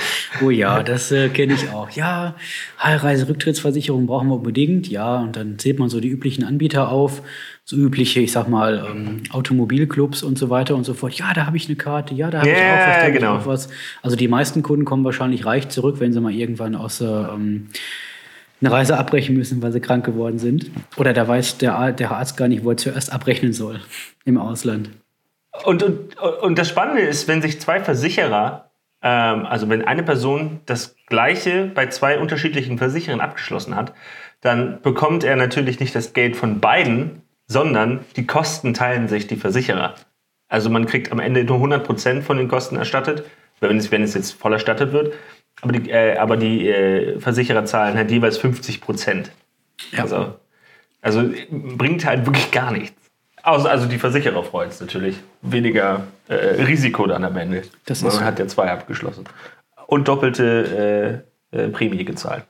oh 0.42 0.50
ja, 0.50 0.82
das 0.82 1.12
äh, 1.12 1.28
kenne 1.28 1.54
ich 1.54 1.70
auch. 1.70 1.90
Ja, 1.90 2.34
Heilreise-Rücktrittsversicherung 2.82 4.06
brauchen 4.06 4.28
wir 4.28 4.36
unbedingt. 4.36 4.88
Ja, 4.88 5.18
und 5.20 5.36
dann 5.36 5.58
zählt 5.58 5.78
man 5.78 5.88
so 5.88 6.00
die 6.00 6.08
üblichen 6.08 6.44
Anbieter 6.44 6.90
auf, 6.90 7.22
so 7.64 7.76
übliche, 7.76 8.20
ich 8.20 8.32
sag 8.32 8.48
mal, 8.48 8.86
ähm, 8.90 9.22
Automobilclubs 9.30 10.22
und 10.22 10.38
so 10.38 10.50
weiter 10.50 10.74
und 10.74 10.84
so 10.84 10.94
fort. 10.94 11.14
Ja, 11.14 11.32
da 11.34 11.46
habe 11.46 11.56
ich 11.56 11.66
eine 11.66 11.76
Karte, 11.76 12.14
ja, 12.14 12.30
da 12.30 12.40
habe 12.40 12.50
ich 12.50 12.56
Ja, 12.56 12.74
auch 12.74 12.88
was, 12.88 13.00
da 13.02 13.10
genau. 13.10 13.36
ich 13.36 13.42
auch 13.42 13.46
was. 13.46 13.68
Also 14.02 14.16
die 14.16 14.28
meisten 14.28 14.62
Kunden 14.62 14.84
kommen 14.84 15.04
wahrscheinlich 15.04 15.44
reich 15.46 15.68
zurück, 15.68 15.96
wenn 16.00 16.12
sie 16.12 16.20
mal 16.20 16.32
irgendwann 16.32 16.74
aus 16.74 17.00
ähm, 17.00 17.68
eine 18.60 18.70
Reise 18.72 18.98
abbrechen 18.98 19.36
müssen, 19.36 19.62
weil 19.62 19.72
sie 19.72 19.80
krank 19.80 20.04
geworden 20.04 20.38
sind. 20.38 20.70
Oder 20.96 21.12
da 21.12 21.28
weiß 21.28 21.58
der, 21.58 21.92
der 21.92 22.10
Arzt 22.10 22.36
gar 22.36 22.48
nicht, 22.48 22.64
wo 22.64 22.70
er 22.70 22.76
zuerst 22.76 23.12
abrechnen 23.12 23.52
soll 23.52 23.80
im 24.24 24.38
Ausland. 24.38 24.90
Und, 25.64 25.82
und, 25.82 26.18
und 26.18 26.58
das 26.58 26.68
Spannende 26.68 27.02
ist, 27.02 27.28
wenn 27.28 27.42
sich 27.42 27.60
zwei 27.60 27.80
Versicherer, 27.80 28.70
ähm, 29.02 29.46
also 29.46 29.68
wenn 29.68 29.86
eine 29.86 30.02
Person 30.02 30.60
das 30.66 30.96
Gleiche 31.06 31.70
bei 31.74 31.86
zwei 31.86 32.18
unterschiedlichen 32.18 32.78
Versicherern 32.78 33.20
abgeschlossen 33.20 33.76
hat, 33.76 33.92
dann 34.40 34.80
bekommt 34.82 35.24
er 35.24 35.36
natürlich 35.36 35.80
nicht 35.80 35.94
das 35.94 36.12
Geld 36.12 36.36
von 36.36 36.60
beiden, 36.60 37.22
sondern 37.46 38.04
die 38.16 38.26
Kosten 38.26 38.74
teilen 38.74 39.08
sich 39.08 39.26
die 39.26 39.36
Versicherer. 39.36 39.94
Also 40.48 40.70
man 40.70 40.86
kriegt 40.86 41.12
am 41.12 41.18
Ende 41.18 41.44
nur 41.44 41.58
100% 41.58 42.22
von 42.22 42.36
den 42.36 42.48
Kosten 42.48 42.76
erstattet, 42.76 43.24
wenn 43.60 43.76
es, 43.76 43.90
wenn 43.90 44.02
es 44.02 44.14
jetzt 44.14 44.32
voll 44.32 44.52
erstattet 44.52 44.92
wird. 44.92 45.14
Aber 45.60 45.72
die, 45.72 45.90
äh, 45.90 46.16
aber 46.16 46.36
die 46.36 46.68
äh, 46.68 47.18
Versicherer 47.20 47.64
zahlen 47.64 47.96
halt 47.96 48.10
jeweils 48.10 48.40
50%. 48.40 49.26
Ja. 49.92 50.02
Also, 50.02 50.34
also 51.02 51.24
bringt 51.50 52.04
halt 52.04 52.26
wirklich 52.26 52.50
gar 52.50 52.70
nichts. 52.70 52.97
Außer, 53.48 53.70
also 53.70 53.86
die 53.86 53.98
Versicherer 53.98 54.42
freuen 54.44 54.68
es 54.68 54.80
natürlich. 54.80 55.16
Weniger 55.40 56.06
äh, 56.28 56.34
Risiko 56.34 57.06
dann 57.06 57.24
am 57.24 57.36
Ende. 57.36 57.62
Das 57.86 58.02
ist 58.02 58.04
Man 58.04 58.24
hat 58.24 58.38
ja 58.38 58.46
zwei 58.46 58.70
abgeschlossen. 58.70 59.24
Und 59.86 60.06
doppelte 60.06 61.24
äh, 61.52 61.58
äh, 61.58 61.68
Prämie 61.68 62.04
gezahlt. 62.04 62.44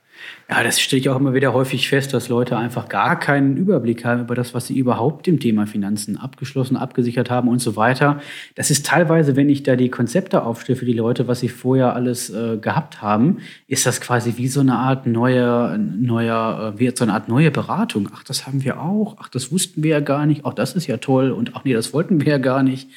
Ja, 0.50 0.62
das 0.62 0.80
stelle 0.80 1.00
ich 1.00 1.10
auch 1.10 1.16
immer 1.16 1.34
wieder 1.34 1.52
häufig 1.52 1.90
fest, 1.90 2.14
dass 2.14 2.30
Leute 2.30 2.56
einfach 2.56 2.88
gar 2.88 3.18
keinen 3.20 3.58
Überblick 3.58 4.06
haben 4.06 4.22
über 4.22 4.34
das, 4.34 4.54
was 4.54 4.66
sie 4.66 4.78
überhaupt 4.78 5.28
im 5.28 5.40
Thema 5.40 5.66
Finanzen 5.66 6.16
abgeschlossen, 6.16 6.74
abgesichert 6.78 7.28
haben 7.28 7.48
und 7.48 7.58
so 7.58 7.76
weiter. 7.76 8.22
Das 8.54 8.70
ist 8.70 8.86
teilweise, 8.86 9.36
wenn 9.36 9.50
ich 9.50 9.62
da 9.62 9.76
die 9.76 9.90
Konzepte 9.90 10.44
aufstelle 10.44 10.78
für 10.78 10.86
die 10.86 10.94
Leute, 10.94 11.28
was 11.28 11.40
sie 11.40 11.50
vorher 11.50 11.94
alles 11.94 12.30
äh, 12.30 12.56
gehabt 12.56 13.02
haben, 13.02 13.40
ist 13.66 13.84
das 13.84 14.00
quasi 14.00 14.38
wie 14.38 14.48
so 14.48 14.60
eine 14.60 14.76
Art 14.76 15.06
neuer, 15.06 15.76
neuer, 15.76 16.72
äh, 16.74 16.80
wie 16.80 16.90
so 16.96 17.04
eine 17.04 17.12
Art 17.12 17.28
neue 17.28 17.50
Beratung. 17.50 18.08
Ach, 18.14 18.24
das 18.24 18.46
haben 18.46 18.64
wir 18.64 18.80
auch. 18.80 19.18
Ach, 19.20 19.28
das 19.28 19.52
wussten 19.52 19.82
wir 19.82 19.90
ja 19.90 20.00
gar 20.00 20.24
nicht. 20.24 20.46
Auch 20.46 20.54
das 20.54 20.74
ist 20.74 20.86
ja 20.86 20.96
toll. 20.96 21.30
Und 21.30 21.56
ach 21.56 21.64
nee, 21.64 21.74
das 21.74 21.92
wollten 21.92 22.22
wir 22.22 22.32
ja 22.32 22.38
gar 22.38 22.62
nicht. 22.62 22.88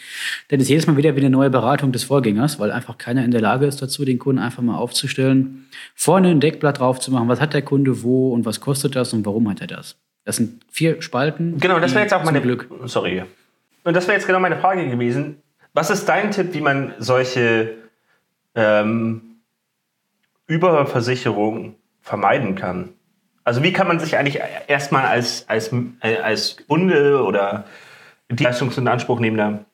Denn 0.51 0.61
es 0.61 0.67
ist 0.67 0.69
jedes 0.69 0.87
Mal 0.87 0.95
wieder 0.95 1.17
wie 1.17 1.19
eine 1.19 1.29
neue 1.29 1.49
Beratung 1.49 1.91
des 1.91 2.05
Vorgängers, 2.05 2.61
weil 2.61 2.71
einfach 2.71 2.97
keiner 2.97 3.25
in 3.25 3.31
der 3.31 3.41
Lage 3.41 3.65
ist 3.65 3.81
dazu, 3.81 4.05
den 4.05 4.19
Kunden 4.19 4.41
einfach 4.41 4.63
mal 4.63 4.77
aufzustellen, 4.77 5.65
vorne 5.95 6.29
ein 6.29 6.39
Deckblatt 6.39 6.79
drauf 6.79 7.01
zu 7.01 7.11
machen, 7.11 7.27
was 7.27 7.40
hat 7.41 7.53
der 7.53 7.61
Kunde 7.61 8.03
wo 8.03 8.33
und 8.33 8.45
was 8.45 8.61
kostet 8.61 8.95
das 8.95 9.13
und 9.13 9.25
warum 9.25 9.49
hat 9.49 9.59
er 9.59 9.67
das. 9.67 9.97
Das 10.23 10.37
sind 10.37 10.63
vier 10.69 11.01
Spalten. 11.01 11.57
Genau, 11.59 11.79
das 11.79 11.91
wäre 11.91 12.03
jetzt 12.03 12.13
auch 12.13 12.23
meine 12.23 12.41
Glück. 12.41 12.69
Sorry. 12.85 13.23
Und 13.83 13.95
das 13.95 14.07
wäre 14.07 14.17
jetzt 14.17 14.27
genau 14.27 14.39
meine 14.39 14.57
Frage 14.57 14.87
gewesen. 14.87 15.41
Was 15.73 15.89
ist 15.89 16.07
dein 16.07 16.31
Tipp, 16.31 16.53
wie 16.53 16.61
man 16.61 16.93
solche 16.99 17.75
ähm, 18.55 19.21
Überversicherungen 20.47 21.75
vermeiden 22.01 22.55
kann? 22.55 22.89
Also 23.43 23.63
wie 23.63 23.73
kann 23.73 23.87
man 23.87 23.99
sich 23.99 24.17
eigentlich 24.17 24.39
erstmal 24.67 25.05
als, 25.05 25.49
als, 25.49 25.71
als 26.01 26.57
Kunde 26.67 27.23
oder 27.23 27.65
Leistungs- 28.29 28.77
in 28.77 28.87
Anspruch 28.87 29.19
nehmender 29.19 29.65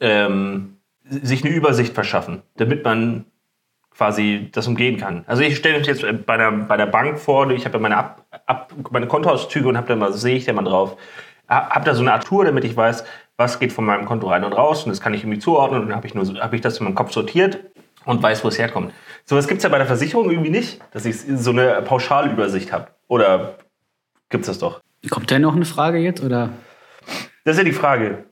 ähm, 0.00 0.78
sich 1.04 1.44
eine 1.44 1.54
Übersicht 1.54 1.94
verschaffen, 1.94 2.42
damit 2.56 2.84
man 2.84 3.24
quasi 3.98 4.48
das 4.52 4.68
umgehen 4.68 4.96
kann. 4.96 5.24
Also 5.26 5.42
ich 5.42 5.56
stelle 5.56 5.80
mir 5.80 5.84
jetzt 5.84 6.04
bei 6.24 6.36
der, 6.36 6.52
bei 6.52 6.76
der 6.76 6.86
Bank 6.86 7.18
vor, 7.18 7.50
ich 7.50 7.64
habe 7.64 7.78
ja 7.78 7.80
meine, 7.80 7.96
Ab, 7.96 8.24
Ab, 8.46 8.72
meine 8.90 9.08
Kontoauszüge 9.08 9.68
und 9.68 9.76
habe 9.76 9.88
da 9.88 9.96
mal, 9.96 10.12
sehe 10.12 10.36
ich 10.36 10.44
da 10.44 10.52
mal 10.52 10.62
drauf, 10.62 10.96
habe 11.48 11.84
da 11.84 11.94
so 11.94 12.02
eine 12.02 12.12
Art 12.12 12.24
Tour, 12.24 12.44
damit 12.44 12.62
ich 12.64 12.76
weiß, 12.76 13.04
was 13.36 13.58
geht 13.58 13.72
von 13.72 13.84
meinem 13.84 14.04
Konto 14.04 14.28
rein 14.28 14.44
und 14.44 14.52
raus 14.52 14.84
und 14.84 14.90
das 14.90 15.00
kann 15.00 15.14
ich 15.14 15.24
irgendwie 15.24 15.40
zuordnen 15.40 15.82
und 15.82 15.88
dann 15.88 15.96
habe 15.96 16.06
ich, 16.06 16.14
nur, 16.14 16.24
hab 16.40 16.54
ich 16.54 16.60
das 16.60 16.78
in 16.78 16.84
meinem 16.84 16.94
Kopf 16.94 17.10
sortiert 17.10 17.58
und 18.04 18.22
weiß, 18.22 18.44
wo 18.44 18.48
es 18.48 18.58
herkommt. 18.58 18.92
So 19.24 19.34
was 19.34 19.48
gibt 19.48 19.58
es 19.58 19.64
ja 19.64 19.68
bei 19.68 19.78
der 19.78 19.86
Versicherung 19.86 20.30
irgendwie 20.30 20.50
nicht, 20.50 20.80
dass 20.92 21.04
ich 21.04 21.16
so 21.20 21.50
eine 21.50 21.82
Pauschalübersicht 21.82 22.72
habe. 22.72 22.86
Oder 23.08 23.56
gibt 24.28 24.42
es 24.42 24.46
das 24.46 24.60
doch? 24.60 24.80
Kommt 25.10 25.30
da 25.30 25.40
noch 25.40 25.56
eine 25.56 25.64
Frage 25.64 25.98
jetzt? 25.98 26.22
Oder? 26.22 26.50
Das 27.44 27.56
ist 27.56 27.58
ja 27.58 27.64
die 27.64 27.72
Frage. 27.72 28.27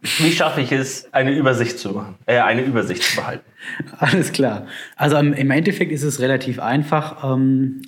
Wie 0.00 0.32
schaffe 0.32 0.62
ich 0.62 0.72
es, 0.72 1.12
eine 1.12 1.32
Übersicht 1.32 1.78
zu 1.78 1.90
machen, 1.90 2.16
äh, 2.26 2.38
eine 2.38 2.62
Übersicht 2.62 3.02
zu 3.02 3.16
behalten? 3.16 3.44
Alles 3.98 4.32
klar. 4.32 4.66
Also 4.96 5.16
im 5.16 5.50
Endeffekt 5.50 5.92
ist 5.92 6.02
es 6.02 6.20
relativ 6.20 6.58
einfach. 6.58 7.22
Ähm, 7.22 7.82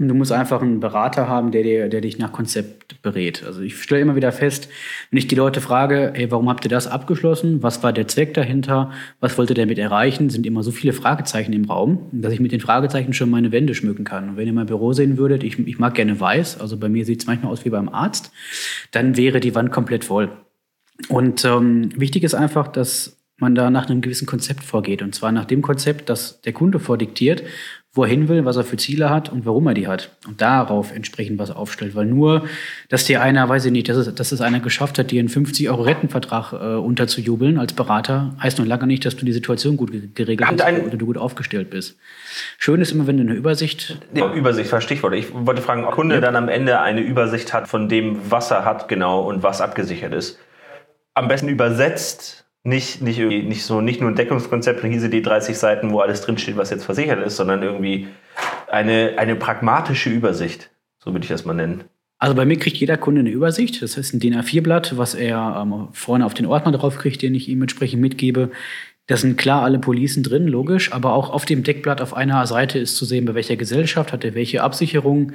Du 0.00 0.14
musst 0.14 0.30
einfach 0.30 0.62
einen 0.62 0.78
Berater 0.78 1.26
haben, 1.26 1.50
der, 1.50 1.64
dir, 1.64 1.88
der 1.88 2.00
dich 2.00 2.18
nach 2.18 2.30
Konzept 2.30 3.02
berät. 3.02 3.42
Also 3.44 3.62
ich 3.62 3.82
stelle 3.82 4.02
immer 4.02 4.14
wieder 4.14 4.30
fest, 4.30 4.68
wenn 5.10 5.18
ich 5.18 5.26
die 5.26 5.34
Leute 5.34 5.60
frage, 5.60 6.12
ey, 6.14 6.30
warum 6.30 6.48
habt 6.48 6.64
ihr 6.64 6.68
das 6.68 6.86
abgeschlossen? 6.86 7.64
Was 7.64 7.82
war 7.82 7.92
der 7.92 8.06
Zweck 8.06 8.32
dahinter? 8.32 8.92
Was 9.18 9.36
wollt 9.36 9.50
ihr 9.50 9.56
damit 9.56 9.76
erreichen? 9.76 10.30
Sind 10.30 10.46
immer 10.46 10.62
so 10.62 10.70
viele 10.70 10.92
Fragezeichen 10.92 11.52
im 11.52 11.64
Raum, 11.64 12.10
dass 12.12 12.32
ich 12.32 12.38
mit 12.38 12.52
den 12.52 12.60
Fragezeichen 12.60 13.12
schon 13.12 13.28
meine 13.28 13.50
Wände 13.50 13.74
schmücken 13.74 14.04
kann. 14.04 14.28
Und 14.28 14.36
wenn 14.36 14.46
ihr 14.46 14.52
mein 14.52 14.66
Büro 14.66 14.92
sehen 14.92 15.18
würdet, 15.18 15.42
ich, 15.42 15.58
ich 15.58 15.80
mag 15.80 15.94
gerne 15.94 16.20
weiß, 16.20 16.60
also 16.60 16.76
bei 16.76 16.88
mir 16.88 17.04
sieht 17.04 17.22
es 17.22 17.26
manchmal 17.26 17.50
aus 17.50 17.64
wie 17.64 17.70
beim 17.70 17.88
Arzt, 17.88 18.30
dann 18.92 19.16
wäre 19.16 19.40
die 19.40 19.56
Wand 19.56 19.72
komplett 19.72 20.04
voll. 20.04 20.30
Und 21.08 21.44
ähm, 21.44 21.90
wichtig 21.94 22.24
ist 22.24 22.34
einfach, 22.34 22.68
dass 22.68 23.16
man 23.36 23.54
da 23.54 23.70
nach 23.70 23.88
einem 23.88 24.00
gewissen 24.00 24.26
Konzept 24.26 24.64
vorgeht. 24.64 25.00
Und 25.00 25.14
zwar 25.14 25.30
nach 25.30 25.44
dem 25.44 25.62
Konzept, 25.62 26.08
das 26.08 26.40
der 26.40 26.52
Kunde 26.52 26.80
vordiktiert 26.80 27.44
wo 27.98 28.04
er 28.04 28.10
hin 28.10 28.28
will, 28.28 28.44
was 28.44 28.56
er 28.56 28.64
für 28.64 28.76
Ziele 28.76 29.08
hat 29.10 29.28
und 29.28 29.46
warum 29.46 29.66
er 29.66 29.74
die 29.74 29.88
hat. 29.88 30.10
Und 30.26 30.40
darauf 30.40 30.94
entsprechend 30.94 31.38
was 31.38 31.50
aufstellt. 31.50 31.96
Weil 31.96 32.06
nur, 32.06 32.44
dass 32.90 33.06
dir 33.06 33.22
einer, 33.22 33.48
weiß 33.48 33.64
ich 33.64 33.72
nicht, 33.72 33.88
dass 33.88 33.96
es, 33.96 34.14
dass 34.14 34.30
es 34.30 34.40
einer 34.40 34.60
geschafft 34.60 34.98
hat, 34.98 35.10
dir 35.10 35.18
einen 35.18 35.28
50-Euro-Rettenvertrag 35.28 36.52
äh, 36.52 36.56
unterzujubeln 36.76 37.58
als 37.58 37.72
Berater, 37.72 38.36
heißt 38.40 38.58
noch 38.58 38.66
lange 38.66 38.86
nicht, 38.86 39.04
dass 39.04 39.16
du 39.16 39.24
die 39.24 39.32
Situation 39.32 39.76
gut 39.76 39.90
geregelt 40.14 40.48
hast 40.48 40.86
oder 40.86 40.96
du 40.96 41.06
gut 41.06 41.18
aufgestellt 41.18 41.70
bist. 41.70 41.96
Schön 42.58 42.80
ist 42.80 42.92
immer, 42.92 43.08
wenn 43.08 43.16
du 43.16 43.24
eine 43.24 43.34
Übersicht. 43.34 43.98
Ja, 44.14 44.32
Übersicht 44.32 44.70
war 44.70 44.80
Stichwort. 44.80 45.14
Ich 45.14 45.32
wollte 45.34 45.60
fragen, 45.60 45.82
ob 45.82 45.88
der 45.88 45.94
Kunde 45.96 46.14
ja. 46.16 46.20
dann 46.20 46.36
am 46.36 46.48
Ende 46.48 46.80
eine 46.80 47.00
Übersicht 47.00 47.52
hat 47.52 47.66
von 47.66 47.88
dem, 47.88 48.18
was 48.30 48.52
er 48.52 48.64
hat 48.64 48.86
genau 48.86 49.22
und 49.22 49.42
was 49.42 49.60
abgesichert 49.60 50.12
ist. 50.12 50.38
Am 51.18 51.26
besten 51.26 51.48
übersetzt 51.48 52.46
nicht, 52.62 53.02
nicht, 53.02 53.18
irgendwie, 53.18 53.42
nicht, 53.42 53.64
so, 53.64 53.80
nicht 53.80 54.00
nur 54.00 54.08
ein 54.08 54.14
Deckungskonzept 54.14 54.84
und 54.84 54.92
hier 54.92 55.08
die 55.08 55.20
30 55.20 55.58
Seiten, 55.58 55.90
wo 55.90 55.98
alles 55.98 56.20
drinsteht, 56.20 56.56
was 56.56 56.70
jetzt 56.70 56.84
versichert 56.84 57.26
ist, 57.26 57.36
sondern 57.36 57.60
irgendwie 57.60 58.06
eine, 58.68 59.14
eine 59.16 59.34
pragmatische 59.34 60.10
Übersicht. 60.10 60.70
So 61.02 61.12
würde 61.12 61.24
ich 61.24 61.28
das 61.28 61.44
mal 61.44 61.54
nennen. 61.54 61.84
Also 62.18 62.36
bei 62.36 62.44
mir 62.44 62.56
kriegt 62.56 62.76
jeder 62.76 62.96
Kunde 62.96 63.20
eine 63.20 63.30
Übersicht. 63.30 63.82
Das 63.82 63.96
heißt 63.96 64.14
ein 64.14 64.20
DIN 64.20 64.36
A4-Blatt, 64.36 64.96
was 64.96 65.16
er 65.16 65.60
ähm, 65.60 65.88
vorne 65.90 66.24
auf 66.24 66.34
den 66.34 66.46
Ordner 66.46 66.70
drauf 66.70 66.98
kriegt, 66.98 67.20
den 67.20 67.34
ich 67.34 67.48
ihm 67.48 67.62
entsprechend 67.62 68.00
mitgebe. 68.00 68.52
Da 69.08 69.16
sind 69.16 69.38
klar 69.38 69.64
alle 69.64 69.80
Policen 69.80 70.22
drin, 70.22 70.46
logisch, 70.46 70.92
aber 70.92 71.14
auch 71.14 71.30
auf 71.30 71.46
dem 71.46 71.64
Deckblatt 71.64 72.00
auf 72.00 72.14
einer 72.14 72.46
Seite 72.46 72.78
ist 72.78 72.96
zu 72.96 73.04
sehen, 73.04 73.24
bei 73.24 73.34
welcher 73.34 73.56
Gesellschaft 73.56 74.12
hat 74.12 74.24
er 74.24 74.34
welche 74.34 74.62
Absicherung, 74.62 75.32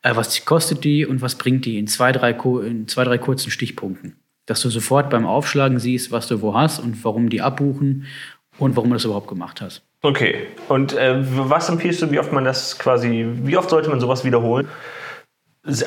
äh, 0.00 0.16
was 0.16 0.46
kostet 0.46 0.82
die 0.82 1.04
und 1.04 1.20
was 1.20 1.34
bringt 1.34 1.66
die 1.66 1.78
in 1.78 1.88
zwei, 1.88 2.12
drei, 2.12 2.30
in 2.30 2.88
zwei, 2.88 3.04
drei 3.04 3.18
kurzen 3.18 3.50
Stichpunkten 3.50 4.16
dass 4.46 4.62
du 4.62 4.70
sofort 4.70 5.10
beim 5.10 5.26
Aufschlagen 5.26 5.78
siehst, 5.78 6.12
was 6.12 6.28
du 6.28 6.40
wo 6.40 6.54
hast 6.54 6.78
und 6.78 7.04
warum 7.04 7.28
die 7.28 7.42
abbuchen 7.42 8.06
und 8.58 8.76
warum 8.76 8.90
du 8.90 8.94
das 8.94 9.04
überhaupt 9.04 9.28
gemacht 9.28 9.60
hast. 9.60 9.82
Okay. 10.02 10.46
Und 10.68 10.94
äh, 10.94 11.16
was 11.18 11.68
empfiehlst 11.68 12.02
du, 12.02 12.10
wie 12.10 12.18
oft 12.18 12.32
man 12.32 12.44
das 12.44 12.78
quasi, 12.78 13.26
wie 13.42 13.56
oft 13.56 13.70
sollte 13.70 13.90
man 13.90 14.00
sowas 14.00 14.24
wiederholen? 14.24 14.68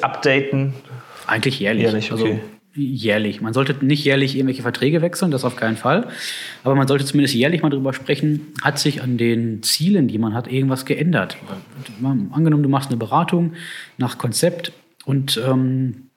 Updaten? 0.02 0.74
Eigentlich 1.26 1.60
jährlich. 1.60 1.84
Jährlich, 1.84 2.12
also 2.12 2.26
okay. 2.26 2.34
Also, 2.34 2.60
jährlich. 2.76 3.42
Man 3.42 3.54
sollte 3.54 3.76
nicht 3.84 4.04
jährlich 4.04 4.36
irgendwelche 4.36 4.62
Verträge 4.62 5.02
wechseln, 5.02 5.32
das 5.32 5.46
auf 5.46 5.56
keinen 5.56 5.78
Fall. 5.78 6.08
Aber 6.64 6.76
man 6.76 6.88
sollte 6.88 7.06
zumindest 7.06 7.34
jährlich 7.34 7.62
mal 7.62 7.70
darüber 7.70 7.94
sprechen, 7.94 8.54
hat 8.62 8.78
sich 8.78 9.02
an 9.02 9.18
den 9.18 9.64
Zielen, 9.64 10.08
die 10.08 10.18
man 10.18 10.34
hat, 10.34 10.52
irgendwas 10.52 10.86
geändert. 10.86 11.38
Angenommen, 12.04 12.64
du 12.64 12.70
machst 12.70 12.90
eine 12.90 12.98
Beratung 12.98 13.54
nach 13.98 14.18
Konzept 14.18 14.74
und 15.06 15.42
ähm, 15.48 16.09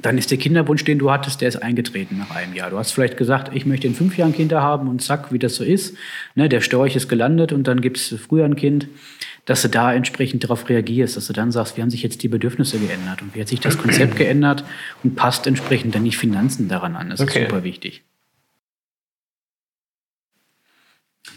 dann 0.00 0.16
ist 0.16 0.30
der 0.30 0.38
Kinderwunsch, 0.38 0.84
den 0.84 0.98
du 0.98 1.10
hattest, 1.10 1.42
der 1.42 1.48
ist 1.48 1.56
eingetreten 1.56 2.16
nach 2.18 2.34
einem 2.34 2.54
Jahr. 2.54 2.70
Du 2.70 2.78
hast 2.78 2.92
vielleicht 2.92 3.16
gesagt, 3.18 3.54
ich 3.54 3.66
möchte 3.66 3.86
in 3.86 3.94
fünf 3.94 4.16
Jahren 4.16 4.32
Kinder 4.32 4.62
haben 4.62 4.88
und 4.88 5.02
zack, 5.02 5.32
wie 5.32 5.38
das 5.38 5.56
so 5.56 5.64
ist. 5.64 5.96
Ne, 6.34 6.48
der 6.48 6.62
Storch 6.62 6.96
ist 6.96 7.08
gelandet 7.08 7.52
und 7.52 7.66
dann 7.68 7.80
gibt 7.82 7.98
es 7.98 8.14
früher 8.26 8.46
ein 8.46 8.56
Kind, 8.56 8.88
dass 9.44 9.60
du 9.62 9.68
da 9.68 9.92
entsprechend 9.92 10.44
darauf 10.44 10.68
reagierst, 10.68 11.16
dass 11.16 11.26
du 11.26 11.34
dann 11.34 11.52
sagst, 11.52 11.76
wie 11.76 11.82
haben 11.82 11.90
sich 11.90 12.02
jetzt 12.02 12.22
die 12.22 12.28
Bedürfnisse 12.28 12.78
geändert 12.78 13.20
und 13.20 13.34
wie 13.34 13.40
hat 13.40 13.48
sich 13.48 13.60
das 13.60 13.76
Konzept 13.76 14.16
geändert 14.16 14.64
und 15.02 15.14
passt 15.14 15.46
entsprechend 15.46 15.94
dann 15.94 16.04
die 16.04 16.12
Finanzen 16.12 16.68
daran 16.68 16.96
an. 16.96 17.10
Das 17.10 17.20
okay. 17.20 17.42
ist 17.42 17.50
super 17.50 17.64
wichtig. 17.64 18.02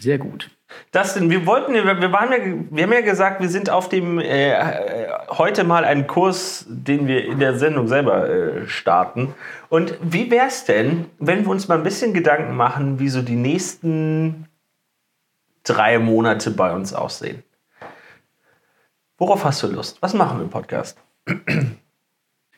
Sehr 0.00 0.18
gut. 0.18 0.50
Das 0.96 1.12
denn, 1.12 1.28
wir 1.28 1.44
wollten, 1.44 1.74
wir, 1.74 1.84
waren 1.84 2.32
ja, 2.32 2.38
wir 2.70 2.84
haben 2.84 2.92
ja 2.94 3.02
gesagt, 3.02 3.42
wir 3.42 3.50
sind 3.50 3.68
auf 3.68 3.90
dem 3.90 4.18
äh, 4.18 4.54
heute 5.28 5.62
mal 5.62 5.84
einen 5.84 6.06
Kurs, 6.06 6.64
den 6.70 7.06
wir 7.06 7.26
in 7.26 7.38
der 7.38 7.58
Sendung 7.58 7.86
selber 7.86 8.26
äh, 8.26 8.66
starten. 8.66 9.34
Und 9.68 9.98
wie 10.00 10.30
wäre 10.30 10.46
es 10.46 10.64
denn, 10.64 11.04
wenn 11.18 11.44
wir 11.44 11.50
uns 11.50 11.68
mal 11.68 11.76
ein 11.76 11.82
bisschen 11.82 12.14
Gedanken 12.14 12.56
machen, 12.56 12.98
wie 12.98 13.10
so 13.10 13.20
die 13.20 13.36
nächsten 13.36 14.46
drei 15.64 15.98
Monate 15.98 16.50
bei 16.50 16.72
uns 16.72 16.94
aussehen? 16.94 17.42
Worauf 19.18 19.44
hast 19.44 19.62
du 19.64 19.66
Lust? 19.66 20.00
Was 20.00 20.14
machen 20.14 20.38
wir 20.38 20.44
im 20.44 20.50
Podcast? 20.50 20.96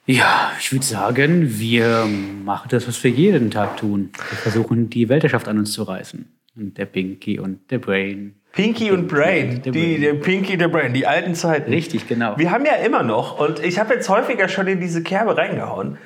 Ja, 0.06 0.52
ich 0.60 0.70
würde 0.70 0.86
sagen, 0.86 1.58
wir 1.58 2.06
machen 2.06 2.68
das, 2.70 2.86
was 2.86 3.02
wir 3.02 3.10
jeden 3.10 3.50
Tag 3.50 3.78
tun. 3.78 4.10
Wir 4.30 4.38
versuchen, 4.38 4.88
die 4.90 5.08
Weltherrschaft 5.08 5.48
an 5.48 5.58
uns 5.58 5.72
zu 5.72 5.82
reißen. 5.82 6.37
Und 6.58 6.76
der 6.76 6.86
Pinky 6.86 7.38
und 7.38 7.70
der 7.70 7.78
Brain. 7.78 8.34
Pinky 8.52 8.90
und 8.90 9.06
Brain. 9.06 9.62
Die. 9.62 10.00
Der 10.00 10.14
Pinky, 10.14 10.56
der 10.56 10.66
Brain, 10.66 10.92
die 10.92 11.06
alten 11.06 11.36
Zeiten. 11.36 11.70
Richtig, 11.70 12.08
genau. 12.08 12.36
Wir 12.36 12.50
haben 12.50 12.66
ja 12.66 12.74
immer 12.74 13.04
noch, 13.04 13.38
und 13.38 13.62
ich 13.62 13.78
habe 13.78 13.94
jetzt 13.94 14.08
häufiger 14.08 14.48
schon 14.48 14.66
in 14.66 14.80
diese 14.80 15.04
Kerbe 15.04 15.36
reingehauen, 15.36 15.98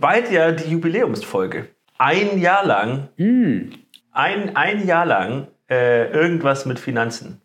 bald 0.00 0.30
ja 0.30 0.52
die 0.52 0.70
Jubiläumsfolge. 0.70 1.66
Ein 1.98 2.38
Jahr 2.38 2.64
lang, 2.64 3.08
mm. 3.16 3.72
ein, 4.12 4.54
ein 4.54 4.86
Jahr 4.86 5.04
lang 5.04 5.48
äh, 5.68 6.12
irgendwas 6.12 6.64
mit 6.64 6.78
Finanzen. 6.78 7.40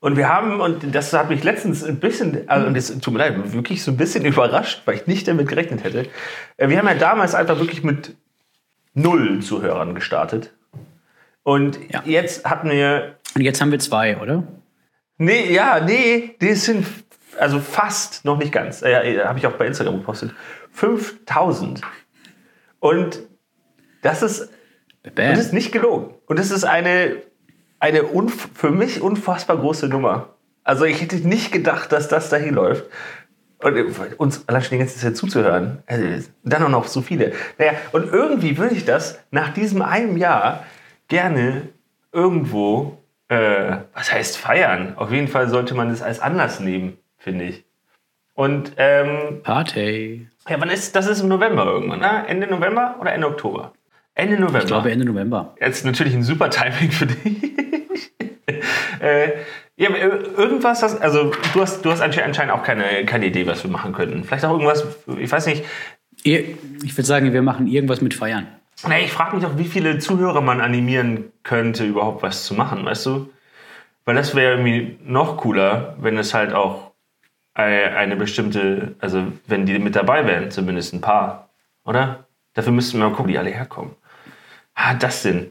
Und 0.00 0.16
wir 0.16 0.28
haben, 0.28 0.60
und 0.60 0.92
das 0.94 1.12
hat 1.12 1.30
mich 1.30 1.44
letztens 1.44 1.84
ein 1.84 2.00
bisschen, 2.00 2.48
also 2.48 2.66
und 2.66 2.76
das 2.76 2.88
tut 2.98 3.14
mir 3.14 3.20
leid, 3.20 3.52
wirklich 3.52 3.84
so 3.84 3.92
ein 3.92 3.96
bisschen 3.96 4.24
überrascht, 4.24 4.82
weil 4.84 4.96
ich 4.96 5.06
nicht 5.06 5.28
damit 5.28 5.46
gerechnet 5.46 5.84
hätte. 5.84 6.08
Äh, 6.56 6.68
wir 6.68 6.78
haben 6.78 6.88
ja 6.88 6.94
damals 6.94 7.36
einfach 7.36 7.60
wirklich 7.60 7.84
mit 7.84 8.16
null 8.94 9.40
Zuhörern 9.40 9.94
gestartet. 9.94 10.53
Und 11.44 11.78
ja. 11.92 12.02
jetzt 12.04 12.44
hatten 12.44 12.70
wir. 12.70 13.16
Und 13.34 13.42
jetzt 13.42 13.60
haben 13.60 13.70
wir 13.70 13.78
zwei, 13.78 14.16
oder? 14.16 14.42
Nee, 15.18 15.52
ja, 15.52 15.78
nee, 15.78 16.34
die 16.40 16.54
sind 16.54 16.86
also 17.38 17.60
fast 17.60 18.24
noch 18.24 18.38
nicht 18.38 18.52
ganz. 18.52 18.82
Äh, 18.82 19.24
Habe 19.24 19.38
ich 19.38 19.46
auch 19.46 19.52
bei 19.52 19.66
Instagram 19.66 19.98
gepostet. 19.98 20.34
5000. 20.72 21.80
Und 22.80 23.20
das 24.02 24.22
ist, 24.22 24.50
das 25.14 25.38
ist 25.38 25.52
nicht 25.52 25.72
gelogen. 25.72 26.14
Und 26.26 26.38
das 26.38 26.50
ist 26.50 26.64
eine, 26.64 27.22
eine 27.78 28.04
für 28.54 28.70
mich 28.70 29.00
unfassbar 29.00 29.58
große 29.58 29.88
Nummer. 29.88 30.34
Also 30.64 30.84
ich 30.84 31.00
hätte 31.00 31.16
nicht 31.16 31.52
gedacht, 31.52 31.92
dass 31.92 32.08
das 32.08 32.30
dahin 32.30 32.54
läuft. 32.54 32.84
Und 33.58 33.76
äh, 33.76 33.84
uns 34.18 34.46
allein 34.48 34.62
schon 34.62 34.72
die 34.72 34.78
ganze 34.78 34.98
Zeit 34.98 35.16
zuzuhören. 35.16 35.82
Also, 35.86 36.28
dann 36.42 36.62
auch 36.64 36.68
noch 36.68 36.86
so 36.86 37.02
viele. 37.02 37.32
Naja, 37.58 37.72
und 37.92 38.12
irgendwie 38.12 38.58
würde 38.58 38.74
ich 38.74 38.84
das 38.84 39.18
nach 39.30 39.54
diesem 39.54 39.82
einen 39.82 40.18
Jahr 40.18 40.64
gerne 41.08 41.68
irgendwo, 42.12 42.98
äh, 43.28 43.76
was 43.92 44.12
heißt 44.12 44.36
feiern? 44.36 44.94
Auf 44.96 45.10
jeden 45.10 45.28
Fall 45.28 45.48
sollte 45.48 45.74
man 45.74 45.88
das 45.88 46.02
als 46.02 46.20
Anlass 46.20 46.60
nehmen, 46.60 46.98
finde 47.18 47.44
ich. 47.44 47.64
Und 48.34 48.72
ähm, 48.76 49.42
Party. 49.42 50.28
Ja, 50.48 50.60
wann 50.60 50.70
ist 50.70 50.96
das 50.96 51.06
ist 51.06 51.20
im 51.20 51.28
November 51.28 51.66
irgendwann, 51.66 52.00
ne? 52.00 52.26
Ende 52.26 52.46
November 52.46 52.96
oder 53.00 53.12
Ende 53.12 53.28
Oktober? 53.28 53.72
Ende 54.14 54.36
November. 54.36 54.58
Ich 54.58 54.66
glaube 54.66 54.90
Ende 54.90 55.04
November. 55.04 55.54
Jetzt 55.60 55.84
natürlich 55.84 56.14
ein 56.14 56.22
super 56.22 56.50
Timing 56.50 56.90
für 56.90 57.06
dich. 57.06 57.52
äh, 59.00 59.32
ja, 59.76 59.90
irgendwas, 59.90 60.82
hast, 60.82 61.00
also 61.00 61.32
du 61.52 61.60
hast, 61.60 61.84
du 61.84 61.90
hast 61.90 62.00
anscheinend 62.00 62.52
auch 62.52 62.62
keine, 62.62 63.04
keine 63.06 63.26
Idee, 63.26 63.46
was 63.46 63.64
wir 63.64 63.70
machen 63.70 63.92
könnten. 63.92 64.22
Vielleicht 64.22 64.44
auch 64.44 64.52
irgendwas, 64.52 64.84
ich 65.18 65.30
weiß 65.30 65.46
nicht. 65.46 65.64
Ich 66.22 66.96
würde 66.96 67.06
sagen, 67.06 67.32
wir 67.32 67.42
machen 67.42 67.66
irgendwas 67.66 68.00
mit 68.00 68.14
Feiern. 68.14 68.46
Na, 68.86 68.98
ich 69.00 69.12
frage 69.12 69.36
mich 69.36 69.46
auch, 69.46 69.56
wie 69.56 69.64
viele 69.64 69.98
Zuhörer 69.98 70.40
man 70.40 70.60
animieren 70.60 71.32
könnte, 71.42 71.84
überhaupt 71.84 72.22
was 72.22 72.44
zu 72.44 72.54
machen, 72.54 72.84
weißt 72.84 73.06
du? 73.06 73.30
Weil 74.04 74.14
das 74.14 74.34
wäre 74.34 74.52
irgendwie 74.52 74.98
noch 75.04 75.38
cooler, 75.38 75.96
wenn 75.98 76.18
es 76.18 76.34
halt 76.34 76.52
auch 76.52 76.92
eine 77.54 78.16
bestimmte, 78.16 78.96
also 78.98 79.24
wenn 79.46 79.64
die 79.64 79.78
mit 79.78 79.94
dabei 79.94 80.26
wären, 80.26 80.50
zumindest 80.50 80.92
ein 80.92 81.00
paar, 81.00 81.50
oder? 81.84 82.26
Dafür 82.54 82.72
müssten 82.72 82.98
wir 82.98 83.08
mal 83.08 83.14
gucken, 83.14 83.28
wie 83.28 83.32
die 83.32 83.38
alle 83.38 83.50
herkommen. 83.50 83.92
Ah, 84.74 84.94
das 84.94 85.22
denn? 85.22 85.50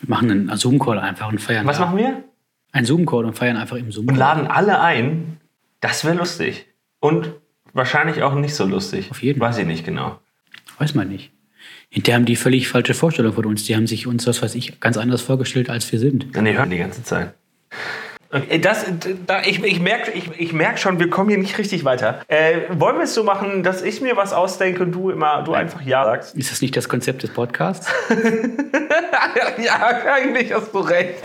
Wir 0.00 0.08
machen 0.08 0.30
einen 0.30 0.56
Zoom-Call 0.56 0.98
einfach 0.98 1.28
und 1.28 1.40
feiern. 1.40 1.66
Was 1.66 1.78
da. 1.78 1.86
machen 1.86 1.98
wir? 1.98 2.24
Ein 2.72 2.84
Zoom-Call 2.84 3.24
und 3.24 3.34
feiern 3.34 3.56
einfach 3.56 3.76
im 3.76 3.92
Zoom. 3.92 4.06
-Call. 4.06 4.10
Und 4.10 4.16
laden 4.16 4.46
alle 4.48 4.80
ein. 4.80 5.40
Das 5.80 6.04
wäre 6.04 6.16
lustig. 6.16 6.66
Und 6.98 7.32
wahrscheinlich 7.72 8.22
auch 8.22 8.34
nicht 8.34 8.54
so 8.54 8.66
lustig. 8.66 9.10
Auf 9.12 9.22
jeden 9.22 9.38
Fall. 9.38 9.50
Weiß 9.50 9.58
ich 9.58 9.66
nicht 9.66 9.84
genau. 9.84 10.18
Weiß 10.78 10.94
man 10.94 11.08
nicht. 11.08 11.33
Die 11.96 12.14
haben 12.14 12.24
die 12.24 12.36
völlig 12.36 12.68
falsche 12.68 12.94
Vorstellung 12.94 13.32
von 13.32 13.46
uns. 13.46 13.64
Die 13.64 13.76
haben 13.76 13.86
sich 13.86 14.06
uns, 14.06 14.26
was 14.26 14.42
weiß 14.42 14.54
ich, 14.54 14.80
ganz 14.80 14.96
anders 14.96 15.22
vorgestellt, 15.22 15.70
als 15.70 15.90
wir 15.92 15.98
sind. 15.98 16.26
Ja, 16.34 16.42
nee, 16.42 16.54
hören 16.54 16.70
die 16.70 16.78
ganze 16.78 17.02
Zeit. 17.02 17.34
Okay, 18.34 18.58
das, 18.58 18.84
da, 19.26 19.42
ich 19.42 19.62
ich 19.62 19.78
merke 19.78 20.10
ich, 20.10 20.28
ich 20.36 20.52
merk 20.52 20.80
schon, 20.80 20.98
wir 20.98 21.08
kommen 21.08 21.28
hier 21.28 21.38
nicht 21.38 21.56
richtig 21.56 21.84
weiter. 21.84 22.20
Äh, 22.26 22.62
wollen 22.70 22.96
wir 22.96 23.04
es 23.04 23.14
so 23.14 23.22
machen, 23.22 23.62
dass 23.62 23.80
ich 23.80 24.00
mir 24.00 24.16
was 24.16 24.32
ausdenke 24.32 24.82
und 24.82 24.90
du 24.90 25.10
immer, 25.10 25.42
du 25.42 25.52
einfach 25.52 25.82
Ja 25.82 26.04
sagst? 26.04 26.36
Ist 26.36 26.50
das 26.50 26.60
nicht 26.60 26.76
das 26.76 26.88
Konzept 26.88 27.22
des 27.22 27.30
Podcasts? 27.30 27.88
ja, 29.64 30.02
eigentlich 30.12 30.52
hast 30.52 30.74
du 30.74 30.80
recht. 30.80 31.22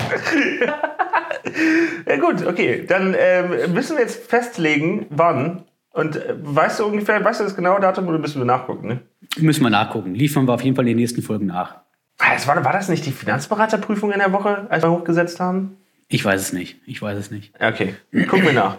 ja, 2.07 2.17
gut, 2.17 2.45
okay. 2.45 2.85
Dann 2.87 3.15
ähm, 3.17 3.73
müssen 3.73 3.97
wir 3.97 4.03
jetzt 4.03 4.29
festlegen, 4.29 5.07
wann. 5.09 5.63
Und 5.91 6.15
äh, 6.15 6.35
weißt 6.37 6.79
du 6.79 6.85
ungefähr, 6.85 7.23
weißt 7.23 7.39
du 7.39 7.43
das 7.43 7.55
genaue 7.55 7.79
Datum 7.79 8.07
oder 8.07 8.19
müssen 8.19 8.39
wir 8.39 8.45
nachgucken? 8.45 8.87
Ne? 8.87 8.99
Müssen 9.41 9.63
wir 9.63 9.69
nachgucken. 9.69 10.15
Liefern 10.15 10.47
wir 10.47 10.53
auf 10.53 10.61
jeden 10.61 10.75
Fall 10.75 10.85
in 10.85 10.89
den 10.89 10.97
nächsten 10.97 11.21
Folgen 11.21 11.45
nach. 11.45 11.77
Ah, 12.19 12.35
war, 12.45 12.63
war 12.65 12.73
das 12.73 12.89
nicht 12.89 13.05
die 13.05 13.11
Finanzberaterprüfung 13.11 14.11
in 14.11 14.19
der 14.19 14.33
Woche, 14.33 14.67
als 14.69 14.83
wir 14.83 14.91
hochgesetzt 14.91 15.39
haben? 15.39 15.77
Ich 16.09 16.25
weiß 16.25 16.41
es 16.41 16.53
nicht. 16.53 16.77
Ich 16.85 17.01
weiß 17.01 17.17
es 17.17 17.31
nicht. 17.31 17.53
Okay, 17.59 17.95
gucken 18.27 18.45
wir 18.45 18.53
nach. 18.53 18.77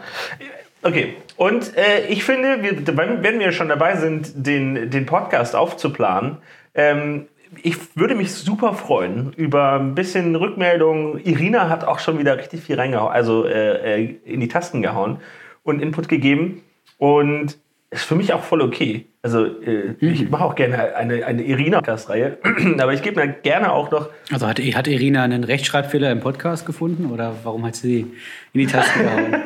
Okay, 0.83 1.17
und 1.37 1.77
äh, 1.77 2.07
ich 2.09 2.25
finde, 2.25 2.63
wir, 2.63 3.23
wenn 3.23 3.39
wir 3.39 3.53
schon 3.53 3.69
dabei 3.69 3.97
sind, 3.97 4.33
den, 4.35 4.91
den 4.91 5.07
Podcast 5.07 5.55
aufzuplanen, 5.55 6.39
ähm, 6.75 7.29
ich 7.63 7.77
würde 7.97 8.15
mich 8.15 8.33
super 8.33 8.75
freuen 8.75 9.33
über 9.35 9.75
ein 9.75 9.95
bisschen 9.95 10.37
Rückmeldung. 10.37 11.19
Irina 11.19 11.69
hat 11.69 11.85
auch 11.85 11.99
schon 11.99 12.19
wieder 12.19 12.39
richtig 12.39 12.63
viel 12.63 12.77
reingehauen, 12.77 13.13
also 13.13 13.45
äh, 13.45 14.03
äh 14.03 14.17
in 14.25 14.41
die 14.41 14.49
Tasten 14.49 14.83
gehauen 14.83 15.19
und 15.63 15.83
Input 15.83 16.09
gegeben. 16.09 16.63
Und 16.97 17.59
ist 17.93 18.05
für 18.05 18.15
mich 18.15 18.33
auch 18.33 18.45
voll 18.45 18.63
okay. 18.63 19.07
Also 19.23 19.45
äh, 19.45 19.97
mhm. 20.01 20.13
ich 20.13 20.31
mache 20.31 20.45
auch 20.45 20.55
gerne 20.55 20.95
eine, 20.95 21.27
eine 21.27 21.43
Irina-Podcast-Reihe, 21.43 22.39
aber 22.79 22.93
ich 22.95 23.03
gebe 23.03 23.21
mir 23.21 23.33
gerne 23.33 23.73
auch 23.73 23.91
noch. 23.91 24.09
Also 24.31 24.47
hat, 24.47 24.61
hat 24.61 24.87
Irina 24.87 25.25
einen 25.25 25.43
Rechtschreibfehler 25.43 26.13
im 26.13 26.21
Podcast 26.21 26.67
gefunden 26.67 27.11
oder 27.11 27.35
warum 27.43 27.67
hat 27.67 27.75
sie 27.75 28.07
in 28.53 28.61
die 28.61 28.67
Tasten 28.67 29.01
gehauen? 29.01 29.37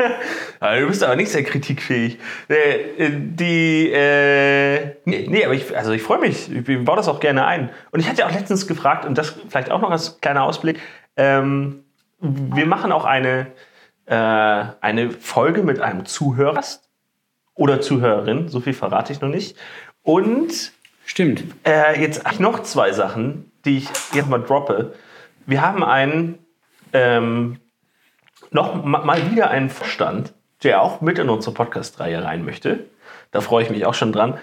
also, 0.61 0.81
du 0.85 0.89
bist 0.89 1.03
aber 1.03 1.17
nicht 1.17 1.31
sehr 1.31 1.43
kritikfähig. 1.43 2.19
Äh, 2.49 3.11
die, 3.11 3.91
äh, 3.91 4.97
nee, 5.07 5.27
nee, 5.29 5.45
aber 5.45 5.55
ich, 5.55 5.75
also 5.75 5.93
ich 5.93 6.03
freue 6.03 6.21
mich. 6.21 6.55
Ich 6.55 6.85
baue 6.85 6.97
das 6.97 7.09
auch 7.09 7.21
gerne 7.21 7.47
ein. 7.47 7.71
Und 7.93 8.01
ich 8.01 8.09
hatte 8.09 8.21
ja 8.21 8.27
auch 8.27 8.33
letztens 8.33 8.67
gefragt, 8.67 9.07
und 9.07 9.17
das 9.17 9.35
vielleicht 9.49 9.71
auch 9.71 9.81
noch 9.81 9.91
als 9.91 10.21
kleiner 10.21 10.43
Ausblick, 10.43 10.79
ähm, 11.17 11.81
wir 12.21 12.67
machen 12.67 12.93
auch 12.93 13.07
eine, 13.07 13.47
äh, 14.05 14.15
eine 14.15 15.11
Folge 15.11 15.63
mit 15.63 15.81
einem 15.81 16.05
Zuhörer 16.05 16.63
oder 17.55 17.81
Zuhörerin, 17.81 18.49
so 18.49 18.61
viel 18.61 18.75
verrate 18.75 19.13
ich 19.13 19.21
noch 19.21 19.29
nicht. 19.29 19.57
Und 20.03 20.73
stimmt. 21.05 21.45
Äh, 21.65 22.01
jetzt 22.01 22.41
noch 22.41 22.63
zwei 22.63 22.93
Sachen, 22.93 23.51
die 23.65 23.79
ich 23.79 23.89
jetzt 24.13 24.29
mal 24.29 24.39
droppe. 24.39 24.95
Wir 25.47 25.63
haben 25.63 25.85
einen 25.85 26.39
ähm, 26.93 27.59
noch 28.51 28.85
mal 28.85 29.31
wieder 29.31 29.51
einen 29.51 29.71
Vorstand, 29.71 30.33
der 30.63 30.81
auch 30.81 31.01
mit 31.01 31.19
in 31.19 31.29
unsere 31.29 31.55
Podcast-Reihe 31.55 32.23
rein 32.23 32.45
möchte. 32.45 32.87
Da 33.31 33.41
freue 33.41 33.65
ich 33.65 33.71
mich 33.71 33.85
auch 33.85 33.95
schon 33.95 34.13
dran. 34.13 34.39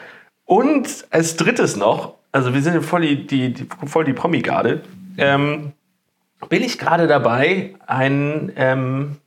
Und 0.46 1.06
als 1.12 1.38
drittes 1.38 1.75
noch, 1.77 2.15
also 2.32 2.53
wir 2.53 2.62
sind 2.62 2.82
voll 2.84 3.01
die, 3.01 3.25
die, 3.25 3.53
die 3.53 3.68
voll 3.86 4.03
die 4.03 4.13
Promi-Garde, 4.13 4.84
ähm, 5.18 5.72
bin 6.50 6.63
ich 6.63 6.77
gerade 6.77 7.08
dabei, 7.08 7.75
ein 7.86 8.51
ähm, 8.56 9.18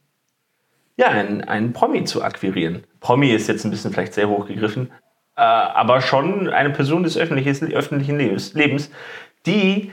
ja, 0.97 1.09
einen, 1.09 1.43
einen 1.43 1.73
Promi 1.73 2.05
zu 2.05 2.23
akquirieren. 2.23 2.85
Promi 3.05 3.29
ist 3.29 3.49
jetzt 3.49 3.67
ein 3.67 3.71
bisschen 3.71 3.93
vielleicht 3.93 4.15
sehr 4.15 4.31
hochgegriffen, 4.31 4.91
äh, 5.37 5.43
aber 5.43 6.01
schon 6.01 6.49
eine 6.49 6.71
Person 6.71 7.03
des 7.03 7.19
öffentlichen, 7.19 7.71
öffentlichen 7.71 8.17
Lebens, 8.17 8.55
Lebens, 8.55 8.91
die 9.45 9.93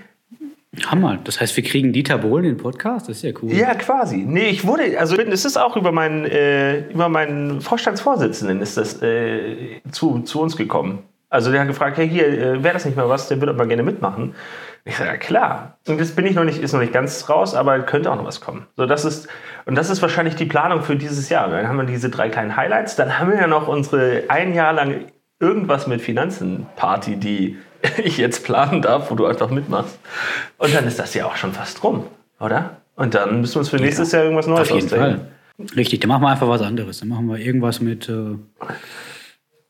Hammer. 0.85 1.19
Das 1.21 1.41
heißt, 1.41 1.57
wir 1.57 1.63
kriegen 1.65 1.91
Dieter 1.91 2.17
Bohlen 2.19 2.45
in 2.45 2.51
den 2.55 2.57
Podcast? 2.57 3.09
Das 3.09 3.17
ist 3.17 3.23
ja 3.23 3.33
cool. 3.41 3.51
Ja, 3.51 3.75
quasi. 3.75 4.19
Nee, 4.25 4.47
ich 4.47 4.65
wurde, 4.65 4.97
also 4.97 5.17
es 5.17 5.43
ist 5.43 5.57
auch 5.57 5.75
über 5.75 5.91
meinen, 5.91 6.23
äh, 6.23 6.89
über 6.89 7.09
meinen 7.09 7.59
Vorstandsvorsitzenden 7.59 8.61
ist 8.61 8.77
das 8.77 9.01
äh, 9.01 9.81
zu, 9.91 10.21
zu 10.21 10.39
uns 10.39 10.55
gekommen. 10.55 10.99
Also 11.31 11.49
der 11.49 11.61
hat 11.61 11.67
gefragt, 11.69 11.97
hey, 11.97 12.09
hier, 12.09 12.27
äh, 12.27 12.63
wäre 12.63 12.73
das 12.73 12.83
nicht 12.83 12.97
mal 12.97 13.07
was, 13.07 13.29
der 13.29 13.39
würde 13.39 13.53
aber 13.53 13.65
gerne 13.65 13.83
mitmachen. 13.83 14.35
Ich 14.83 14.97
sage, 14.97 15.11
ja 15.11 15.17
klar. 15.17 15.77
Und 15.87 15.99
das 15.99 16.11
bin 16.11 16.25
ich 16.25 16.35
noch 16.35 16.43
nicht, 16.43 16.61
ist 16.61 16.73
noch 16.73 16.81
nicht 16.81 16.91
ganz 16.91 17.29
raus, 17.29 17.55
aber 17.55 17.79
könnte 17.79 18.11
auch 18.11 18.17
noch 18.17 18.25
was 18.25 18.41
kommen. 18.41 18.67
So, 18.75 18.85
das 18.85 19.05
ist, 19.05 19.29
und 19.65 19.75
das 19.75 19.89
ist 19.89 20.01
wahrscheinlich 20.01 20.35
die 20.35 20.45
Planung 20.45 20.83
für 20.83 20.97
dieses 20.97 21.29
Jahr. 21.29 21.47
Dann 21.49 21.69
haben 21.69 21.77
wir 21.77 21.85
diese 21.85 22.09
drei 22.09 22.27
kleinen 22.27 22.57
Highlights. 22.57 22.97
Dann 22.97 23.17
haben 23.17 23.31
wir 23.31 23.39
ja 23.39 23.47
noch 23.47 23.69
unsere 23.69 24.23
ein 24.27 24.53
Jahr 24.53 24.73
lang 24.73 25.05
irgendwas 25.39 25.87
mit 25.87 26.01
Finanzen 26.01 26.67
Party, 26.75 27.15
die 27.15 27.57
ich 28.03 28.17
jetzt 28.17 28.43
planen 28.43 28.81
darf, 28.81 29.09
wo 29.09 29.15
du 29.15 29.25
einfach 29.25 29.49
mitmachst. 29.49 29.97
Und 30.57 30.75
dann 30.75 30.85
ist 30.85 30.99
das 30.99 31.13
ja 31.13 31.27
auch 31.27 31.37
schon 31.37 31.53
fast 31.53 31.81
rum, 31.81 32.07
oder? 32.41 32.77
Und 32.97 33.13
dann 33.15 33.39
müssen 33.39 33.55
wir 33.55 33.59
uns 33.59 33.69
für 33.69 33.77
nächstes 33.77 34.11
ja, 34.11 34.19
Jahr 34.19 34.25
irgendwas 34.25 34.47
Neues 34.47 34.69
Auf 34.69 34.75
jeden 34.75 34.85
ausdenken. 34.87 35.27
Fall. 35.57 35.75
Richtig, 35.77 36.01
dann 36.01 36.09
machen 36.09 36.23
wir 36.23 36.29
einfach 36.29 36.49
was 36.49 36.61
anderes. 36.61 36.99
Dann 36.99 37.07
machen 37.07 37.27
wir 37.27 37.37
irgendwas 37.37 37.79
mit. 37.79 38.09
Äh 38.09 38.35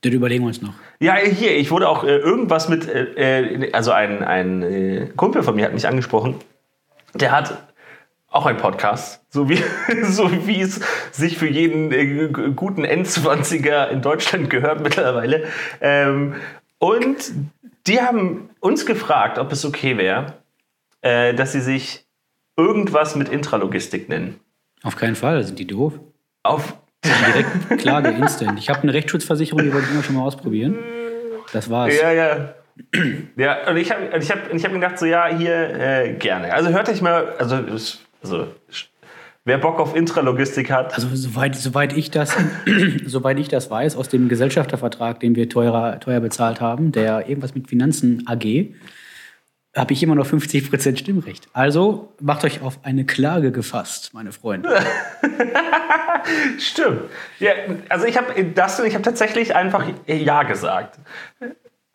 das 0.01 0.11
überlegen 0.11 0.43
wir 0.43 0.47
uns 0.47 0.61
noch. 0.61 0.73
Ja, 0.99 1.15
hier, 1.15 1.55
ich 1.55 1.69
wurde 1.71 1.87
auch 1.87 2.03
äh, 2.03 2.17
irgendwas 2.17 2.69
mit, 2.69 2.87
äh, 2.87 3.65
äh, 3.65 3.71
also 3.71 3.91
ein, 3.91 4.23
ein 4.23 4.63
äh, 4.63 5.07
Kumpel 5.15 5.43
von 5.43 5.55
mir 5.55 5.65
hat 5.65 5.73
mich 5.73 5.87
angesprochen, 5.87 6.35
der 7.13 7.31
hat 7.31 7.67
auch 8.27 8.45
einen 8.45 8.57
Podcast, 8.57 9.23
so 9.29 9.49
wie, 9.49 9.61
so 10.03 10.31
wie 10.47 10.61
es 10.61 10.79
sich 11.11 11.37
für 11.37 11.47
jeden 11.47 11.91
äh, 11.91 12.29
guten 12.55 12.83
Endzwanziger 12.83 13.89
in 13.89 14.01
Deutschland 14.01 14.49
gehört 14.49 14.81
mittlerweile. 14.81 15.47
Ähm, 15.81 16.35
und 16.79 17.31
die 17.85 18.01
haben 18.01 18.49
uns 18.59 18.85
gefragt, 18.85 19.37
ob 19.37 19.51
es 19.51 19.65
okay 19.65 19.97
wäre, 19.97 20.37
äh, 21.01 21.33
dass 21.33 21.51
sie 21.51 21.61
sich 21.61 22.05
irgendwas 22.57 23.15
mit 23.15 23.29
Intralogistik 23.29 24.09
nennen. 24.09 24.39
Auf 24.83 24.95
keinen 24.95 25.15
Fall, 25.15 25.43
sind 25.43 25.59
die 25.59 25.67
doof. 25.67 25.99
Auf 26.43 26.80
Direkt 27.03 27.79
Klage, 27.81 28.09
instant. 28.09 28.59
Ich 28.59 28.69
habe 28.69 28.81
eine 28.83 28.93
Rechtsschutzversicherung, 28.93 29.63
die 29.63 29.73
wollte 29.73 29.87
ich 29.87 29.93
immer 29.93 30.03
schon 30.03 30.15
mal 30.15 30.23
ausprobieren. 30.23 30.77
Das 31.53 31.69
war's. 31.69 31.99
Ja, 31.99 32.11
ja. 32.11 32.53
Ja, 33.35 33.69
und 33.69 33.77
ich 33.77 33.91
habe 33.91 34.17
ich 34.17 34.31
hab, 34.31 34.53
ich 34.53 34.63
hab 34.63 34.71
gedacht, 34.71 34.97
so, 34.97 35.05
ja, 35.05 35.27
hier 35.27 35.53
äh, 35.53 36.13
gerne. 36.13 36.53
Also 36.53 36.69
hört 36.69 36.89
euch 36.89 37.01
mal, 37.01 37.35
also, 37.37 37.57
also 38.23 38.47
wer 39.45 39.57
Bock 39.57 39.79
auf 39.79 39.95
Intralogistik 39.95 40.71
hat. 40.71 40.93
Also 40.93 41.07
soweit, 41.13 41.55
soweit, 41.55 41.95
ich 41.95 42.11
das, 42.11 42.35
soweit 43.05 43.39
ich 43.39 43.49
das 43.49 43.69
weiß, 43.69 43.95
aus 43.95 44.09
dem 44.09 44.29
Gesellschaftervertrag, 44.29 45.19
den 45.19 45.35
wir 45.35 45.49
teurer, 45.49 45.99
teuer 45.99 46.19
bezahlt 46.19 46.61
haben, 46.61 46.91
der 46.91 47.27
irgendwas 47.27 47.55
mit 47.55 47.67
Finanzen 47.67 48.23
AG, 48.27 48.73
habe 49.75 49.93
ich 49.93 50.03
immer 50.03 50.15
noch 50.15 50.27
50% 50.27 50.97
Stimmrecht. 50.97 51.47
Also 51.53 52.11
macht 52.19 52.43
euch 52.43 52.61
auf 52.61 52.79
eine 52.83 53.05
Klage 53.05 53.51
gefasst, 53.51 54.13
meine 54.13 54.31
Freunde. 54.31 54.69
Stimmt. 56.59 57.03
Ja, 57.39 57.51
also 57.89 58.05
ich 58.05 58.17
habe 58.17 58.43
das 58.43 58.79
ich 58.79 58.93
habe 58.93 59.03
tatsächlich 59.03 59.55
einfach 59.55 59.85
ja 60.07 60.43
gesagt. 60.43 60.99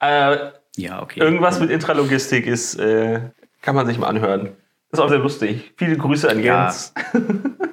Äh, 0.01 0.37
ja, 0.77 1.03
okay. 1.03 1.21
Irgendwas 1.21 1.61
mit 1.61 1.71
Intralogistik 1.71 2.47
ist, 2.47 2.77
äh, 2.77 3.21
kann 3.61 3.75
man 3.75 3.87
sich 3.87 3.99
mal 3.99 4.09
anhören. 4.09 4.51
Ist 4.91 5.01
auch 5.01 5.09
sehr 5.09 5.19
lustig. 5.19 5.75
Viele 5.77 5.97
Grüße 5.97 6.31
an 6.31 6.41
Jens. 6.41 6.95
Ja. 7.13 7.21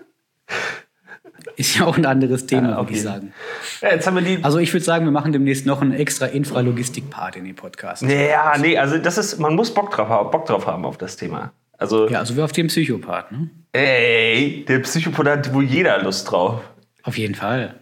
Ist 1.56 1.78
ja 1.78 1.86
auch 1.86 1.98
ein 1.98 2.06
anderes 2.06 2.46
Thema, 2.48 2.72
ja, 2.72 2.78
würde 2.78 2.94
ich 2.94 3.02
sagen. 3.02 3.34
Ja, 3.82 3.92
jetzt 3.92 4.08
haben 4.08 4.16
wir 4.16 4.24
die 4.24 4.44
also 4.44 4.58
ich 4.58 4.74
würde 4.74 4.84
sagen, 4.84 5.06
wir 5.06 5.12
machen 5.12 5.32
demnächst 5.32 5.66
noch 5.66 5.82
einen 5.82 5.94
extra 5.94 6.26
Infralogistik-Part 6.26 7.36
in 7.36 7.46
den 7.46 7.56
Podcast. 7.56 8.02
Ja, 8.04 8.58
nee, 8.58 8.78
also 8.78 8.98
das 8.98 9.18
ist, 9.18 9.40
man 9.40 9.56
muss 9.56 9.74
Bock 9.74 9.92
drauf, 9.92 10.10
haben, 10.10 10.32
Bock 10.32 10.46
drauf 10.46 10.66
haben 10.66 10.86
auf 10.86 10.98
das 10.98 11.16
Thema. 11.16 11.54
Also, 11.78 12.10
ja, 12.10 12.20
also 12.20 12.36
wie 12.36 12.42
auf 12.42 12.52
dem 12.52 12.68
Psychopath, 12.68 13.32
ne? 13.32 13.50
Ey, 13.72 14.66
der 14.68 14.80
Psychopath 14.80 15.28
hat 15.28 15.54
wohl 15.54 15.64
jeder 15.64 16.02
Lust 16.02 16.32
drauf. 16.32 16.62
Auf 17.04 17.18
jeden 17.18 17.36
Fall. 17.36 17.76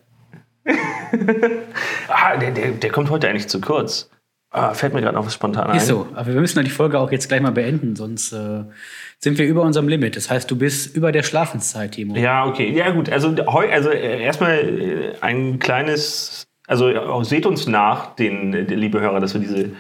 ah, 2.08 2.38
der, 2.38 2.52
der, 2.52 2.72
der 2.72 2.92
kommt 2.92 3.10
heute 3.10 3.28
eigentlich 3.30 3.48
zu 3.48 3.62
kurz. 3.62 4.11
Ah, 4.54 4.74
fällt 4.74 4.94
mir 4.94 5.02
gerade 5.02 5.16
noch 5.16 5.26
was 5.26 5.34
spontan 5.34 5.70
ein. 5.70 5.78
Ist 5.78 5.88
so, 5.88 6.08
aber 6.14 6.34
wir 6.34 6.42
müssen 6.42 6.62
die 6.64 6.70
Folge 6.70 7.00
auch 7.00 7.12
jetzt 7.12 7.30
gleich 7.30 7.42
mal 7.42 7.54
beenden, 7.54 7.96
sonst 7.96 8.34
äh, 8.34 8.66
sind 9.20 9.38
wir 9.38 9.46
über 9.46 9.62
unserem 9.62 9.88
Limit. 9.88 10.18
Das 10.18 10.30
heißt, 10.30 10.52
du 10.52 10.58
bist 10.58 10.94
über 10.96 11.14
der 11.14 11.24
Schlafenszeit, 11.24 11.94
Timo. 11.94 12.18
Ja, 12.18 12.46
okay. 12.46 12.70
Ja, 12.70 12.92
gut. 12.92 13.10
Also, 13.10 13.34
also 13.46 13.90
äh, 13.90 14.22
erstmal 14.22 14.58
äh, 14.58 15.14
ein 15.22 15.60
kleines, 15.60 16.48
also 16.68 17.24
seht 17.24 17.46
uns 17.46 17.66
nach, 17.66 18.16
den, 18.16 18.52
liebe 18.52 19.00
Hörer, 19.00 19.22
dass 19.22 19.34
wir 19.34 19.42
diese 19.42 19.72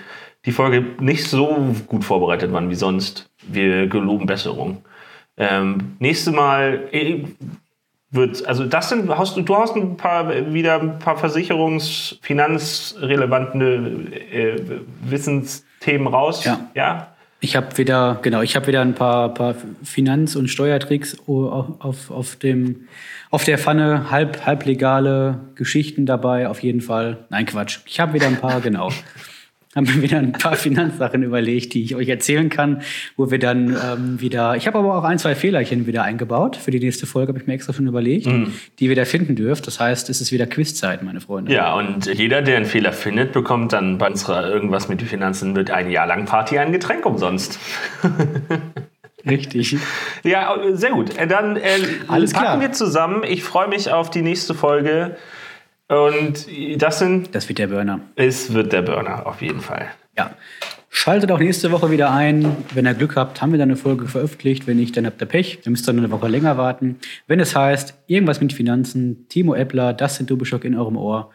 die 0.45 0.51
Folge 0.51 0.83
nicht 0.99 1.27
so 1.27 1.75
gut 1.87 2.03
vorbereitet 2.03 2.51
waren 2.51 2.69
wie 2.69 2.75
sonst. 2.75 3.29
Wir 3.47 3.87
geloben 3.87 4.25
Besserung. 4.25 4.83
Ähm, 5.37 5.95
nächste 5.99 6.31
Mal 6.31 6.87
äh, 6.91 7.23
wird, 8.11 8.45
also 8.45 8.65
das 8.65 8.89
sind, 8.89 9.09
hast 9.17 9.37
du, 9.37 9.41
du 9.41 9.55
hast 9.55 9.75
ein 9.75 9.95
paar, 9.97 10.53
wieder 10.53 10.79
ein 10.79 10.99
paar 10.99 11.17
Versicherungs-, 11.17 12.17
finanzrelevante 12.21 14.09
äh, 14.31 14.61
Wissensthemen 15.03 16.07
raus. 16.07 16.43
Ja. 16.43 16.69
ja? 16.75 17.07
Ich 17.39 17.55
habe 17.55 17.75
wieder, 17.77 18.19
genau, 18.21 18.41
ich 18.41 18.55
habe 18.55 18.67
wieder 18.67 18.81
ein 18.81 18.93
paar, 18.93 19.33
paar 19.33 19.55
Finanz- 19.83 20.35
und 20.35 20.47
Steuertricks 20.49 21.17
auf, 21.25 22.11
auf, 22.11 22.35
dem, 22.35 22.87
auf 23.31 23.45
der 23.45 23.57
Pfanne, 23.57 24.11
halb, 24.11 24.45
halblegale 24.45 25.39
Geschichten 25.55 26.05
dabei, 26.05 26.49
auf 26.49 26.61
jeden 26.61 26.81
Fall. 26.81 27.25
Nein, 27.29 27.47
Quatsch. 27.47 27.79
Ich 27.87 27.99
habe 27.99 28.13
wieder 28.13 28.27
ein 28.27 28.37
paar, 28.37 28.61
genau. 28.61 28.91
Haben 29.75 29.87
wir 29.87 30.01
wieder 30.01 30.17
ein 30.17 30.33
paar 30.33 30.55
Finanzsachen 30.57 31.23
überlegt, 31.23 31.73
die 31.73 31.83
ich 31.83 31.95
euch 31.95 32.09
erzählen 32.09 32.49
kann, 32.49 32.81
wo 33.15 33.31
wir 33.31 33.39
dann 33.39 33.69
ähm, 33.69 34.21
wieder. 34.21 34.55
Ich 34.55 34.67
habe 34.67 34.79
aber 34.79 34.95
auch 34.95 35.03
ein, 35.03 35.17
zwei 35.17 35.35
Fehlerchen 35.35 35.87
wieder 35.87 36.03
eingebaut. 36.03 36.57
Für 36.57 36.71
die 36.71 36.79
nächste 36.79 37.05
Folge 37.05 37.29
habe 37.29 37.39
ich 37.39 37.47
mir 37.47 37.53
extra 37.53 37.73
schon 37.73 37.87
überlegt, 37.87 38.27
mhm. 38.27 38.53
die 38.79 38.85
ihr 38.85 38.95
da 38.95 39.05
finden 39.05 39.35
dürft. 39.35 39.67
Das 39.67 39.79
heißt, 39.79 40.09
es 40.09 40.21
ist 40.21 40.31
wieder 40.31 40.45
Quizzeit, 40.45 41.03
meine 41.03 41.21
Freunde. 41.21 41.53
Ja, 41.53 41.73
und 41.75 42.05
jeder, 42.05 42.41
der 42.41 42.57
einen 42.57 42.65
Fehler 42.65 42.93
findet, 42.93 43.31
bekommt 43.31 43.73
dann 43.73 43.97
bei 43.97 44.07
unserer 44.07 44.49
irgendwas 44.49 44.89
mit 44.89 45.01
den 45.01 45.07
Finanzen 45.07 45.53
mit 45.53 45.71
ein 45.71 45.89
Jahr 45.89 46.07
lang 46.07 46.25
Party 46.25 46.57
ein 46.57 46.71
Getränk 46.71 47.05
umsonst. 47.05 47.59
Richtig. 49.25 49.77
Ja, 50.23 50.57
sehr 50.73 50.91
gut. 50.91 51.11
Dann 51.29 51.55
äh, 51.55 51.61
Alles 52.07 52.33
packen 52.33 52.45
klar. 52.45 52.61
wir 52.61 52.71
zusammen. 52.71 53.23
Ich 53.23 53.43
freue 53.43 53.67
mich 53.67 53.91
auf 53.91 54.09
die 54.09 54.23
nächste 54.23 54.53
Folge. 54.53 55.15
Und 55.91 56.47
das 56.81 56.99
sind. 56.99 57.35
Das 57.35 57.49
wird 57.49 57.59
der 57.59 57.67
Burner. 57.67 57.99
Es 58.15 58.53
wird 58.53 58.71
der 58.71 58.81
Burner, 58.81 59.27
auf 59.27 59.41
jeden 59.41 59.59
Fall. 59.59 59.87
Ja. 60.17 60.31
Schaltet 60.89 61.31
auch 61.31 61.39
nächste 61.39 61.71
Woche 61.71 61.91
wieder 61.91 62.11
ein. 62.11 62.55
Wenn 62.73 62.85
ihr 62.85 62.93
Glück 62.93 63.17
habt, 63.17 63.41
haben 63.41 63.51
wir 63.51 63.59
dann 63.59 63.69
eine 63.69 63.75
Folge 63.75 64.07
veröffentlicht. 64.07 64.67
Wenn 64.67 64.77
nicht, 64.77 64.95
dann 64.95 65.05
habt 65.05 65.21
ihr 65.21 65.25
Pech. 65.25 65.59
Dann 65.63 65.71
müsst 65.71 65.89
ihr 65.89 65.91
eine 65.91 66.09
Woche 66.09 66.29
länger 66.29 66.57
warten. 66.57 66.97
Wenn 67.27 67.41
es 67.41 67.57
heißt, 67.57 67.93
irgendwas 68.07 68.39
mit 68.39 68.53
Finanzen, 68.53 69.27
Timo 69.27 69.53
Eppler, 69.53 69.91
das 69.91 70.15
sind 70.15 70.29
Dubelschock 70.29 70.63
in 70.63 70.77
eurem 70.77 70.95
Ohr. 70.95 71.31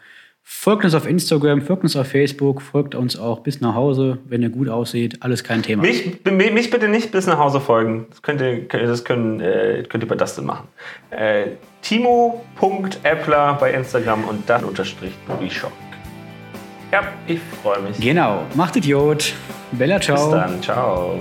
Folgt 0.49 0.85
uns 0.85 0.95
auf 0.95 1.05
Instagram, 1.05 1.61
folgt 1.61 1.83
uns 1.83 1.97
auf 1.97 2.07
Facebook, 2.07 2.61
folgt 2.61 2.95
uns 2.95 3.19
auch 3.19 3.41
bis 3.41 3.59
nach 3.59 3.75
Hause, 3.75 4.19
wenn 4.29 4.41
ihr 4.41 4.49
gut 4.49 4.69
aussieht. 4.69 5.17
Alles 5.19 5.43
kein 5.43 5.61
Thema. 5.61 5.81
Mich, 5.81 6.23
mich 6.23 6.69
bitte 6.69 6.87
nicht 6.87 7.11
bis 7.11 7.27
nach 7.27 7.37
Hause 7.37 7.59
folgen. 7.59 8.07
Das 8.09 8.21
könnt 8.21 8.39
ihr, 8.39 8.65
das 8.65 9.03
können, 9.03 9.41
äh, 9.41 9.83
könnt 9.89 10.05
ihr 10.05 10.07
bei 10.07 10.15
Dustin 10.15 10.45
machen. 10.45 10.69
Äh, 11.09 11.47
Timo.appler 11.81 13.57
bei 13.59 13.73
Instagram 13.73 14.23
und 14.23 14.49
dann 14.49 14.63
unterstrich 14.63 15.11
Shock. 15.49 15.73
Ja, 16.93 17.01
ich 17.27 17.41
freue 17.61 17.81
mich. 17.81 17.99
Genau. 17.99 18.43
Macht 18.55 18.77
Idiot. 18.77 19.33
Bella, 19.73 19.99
ciao. 19.99 20.31
Bis 20.31 20.31
dann. 20.31 20.63
Ciao. 20.63 21.19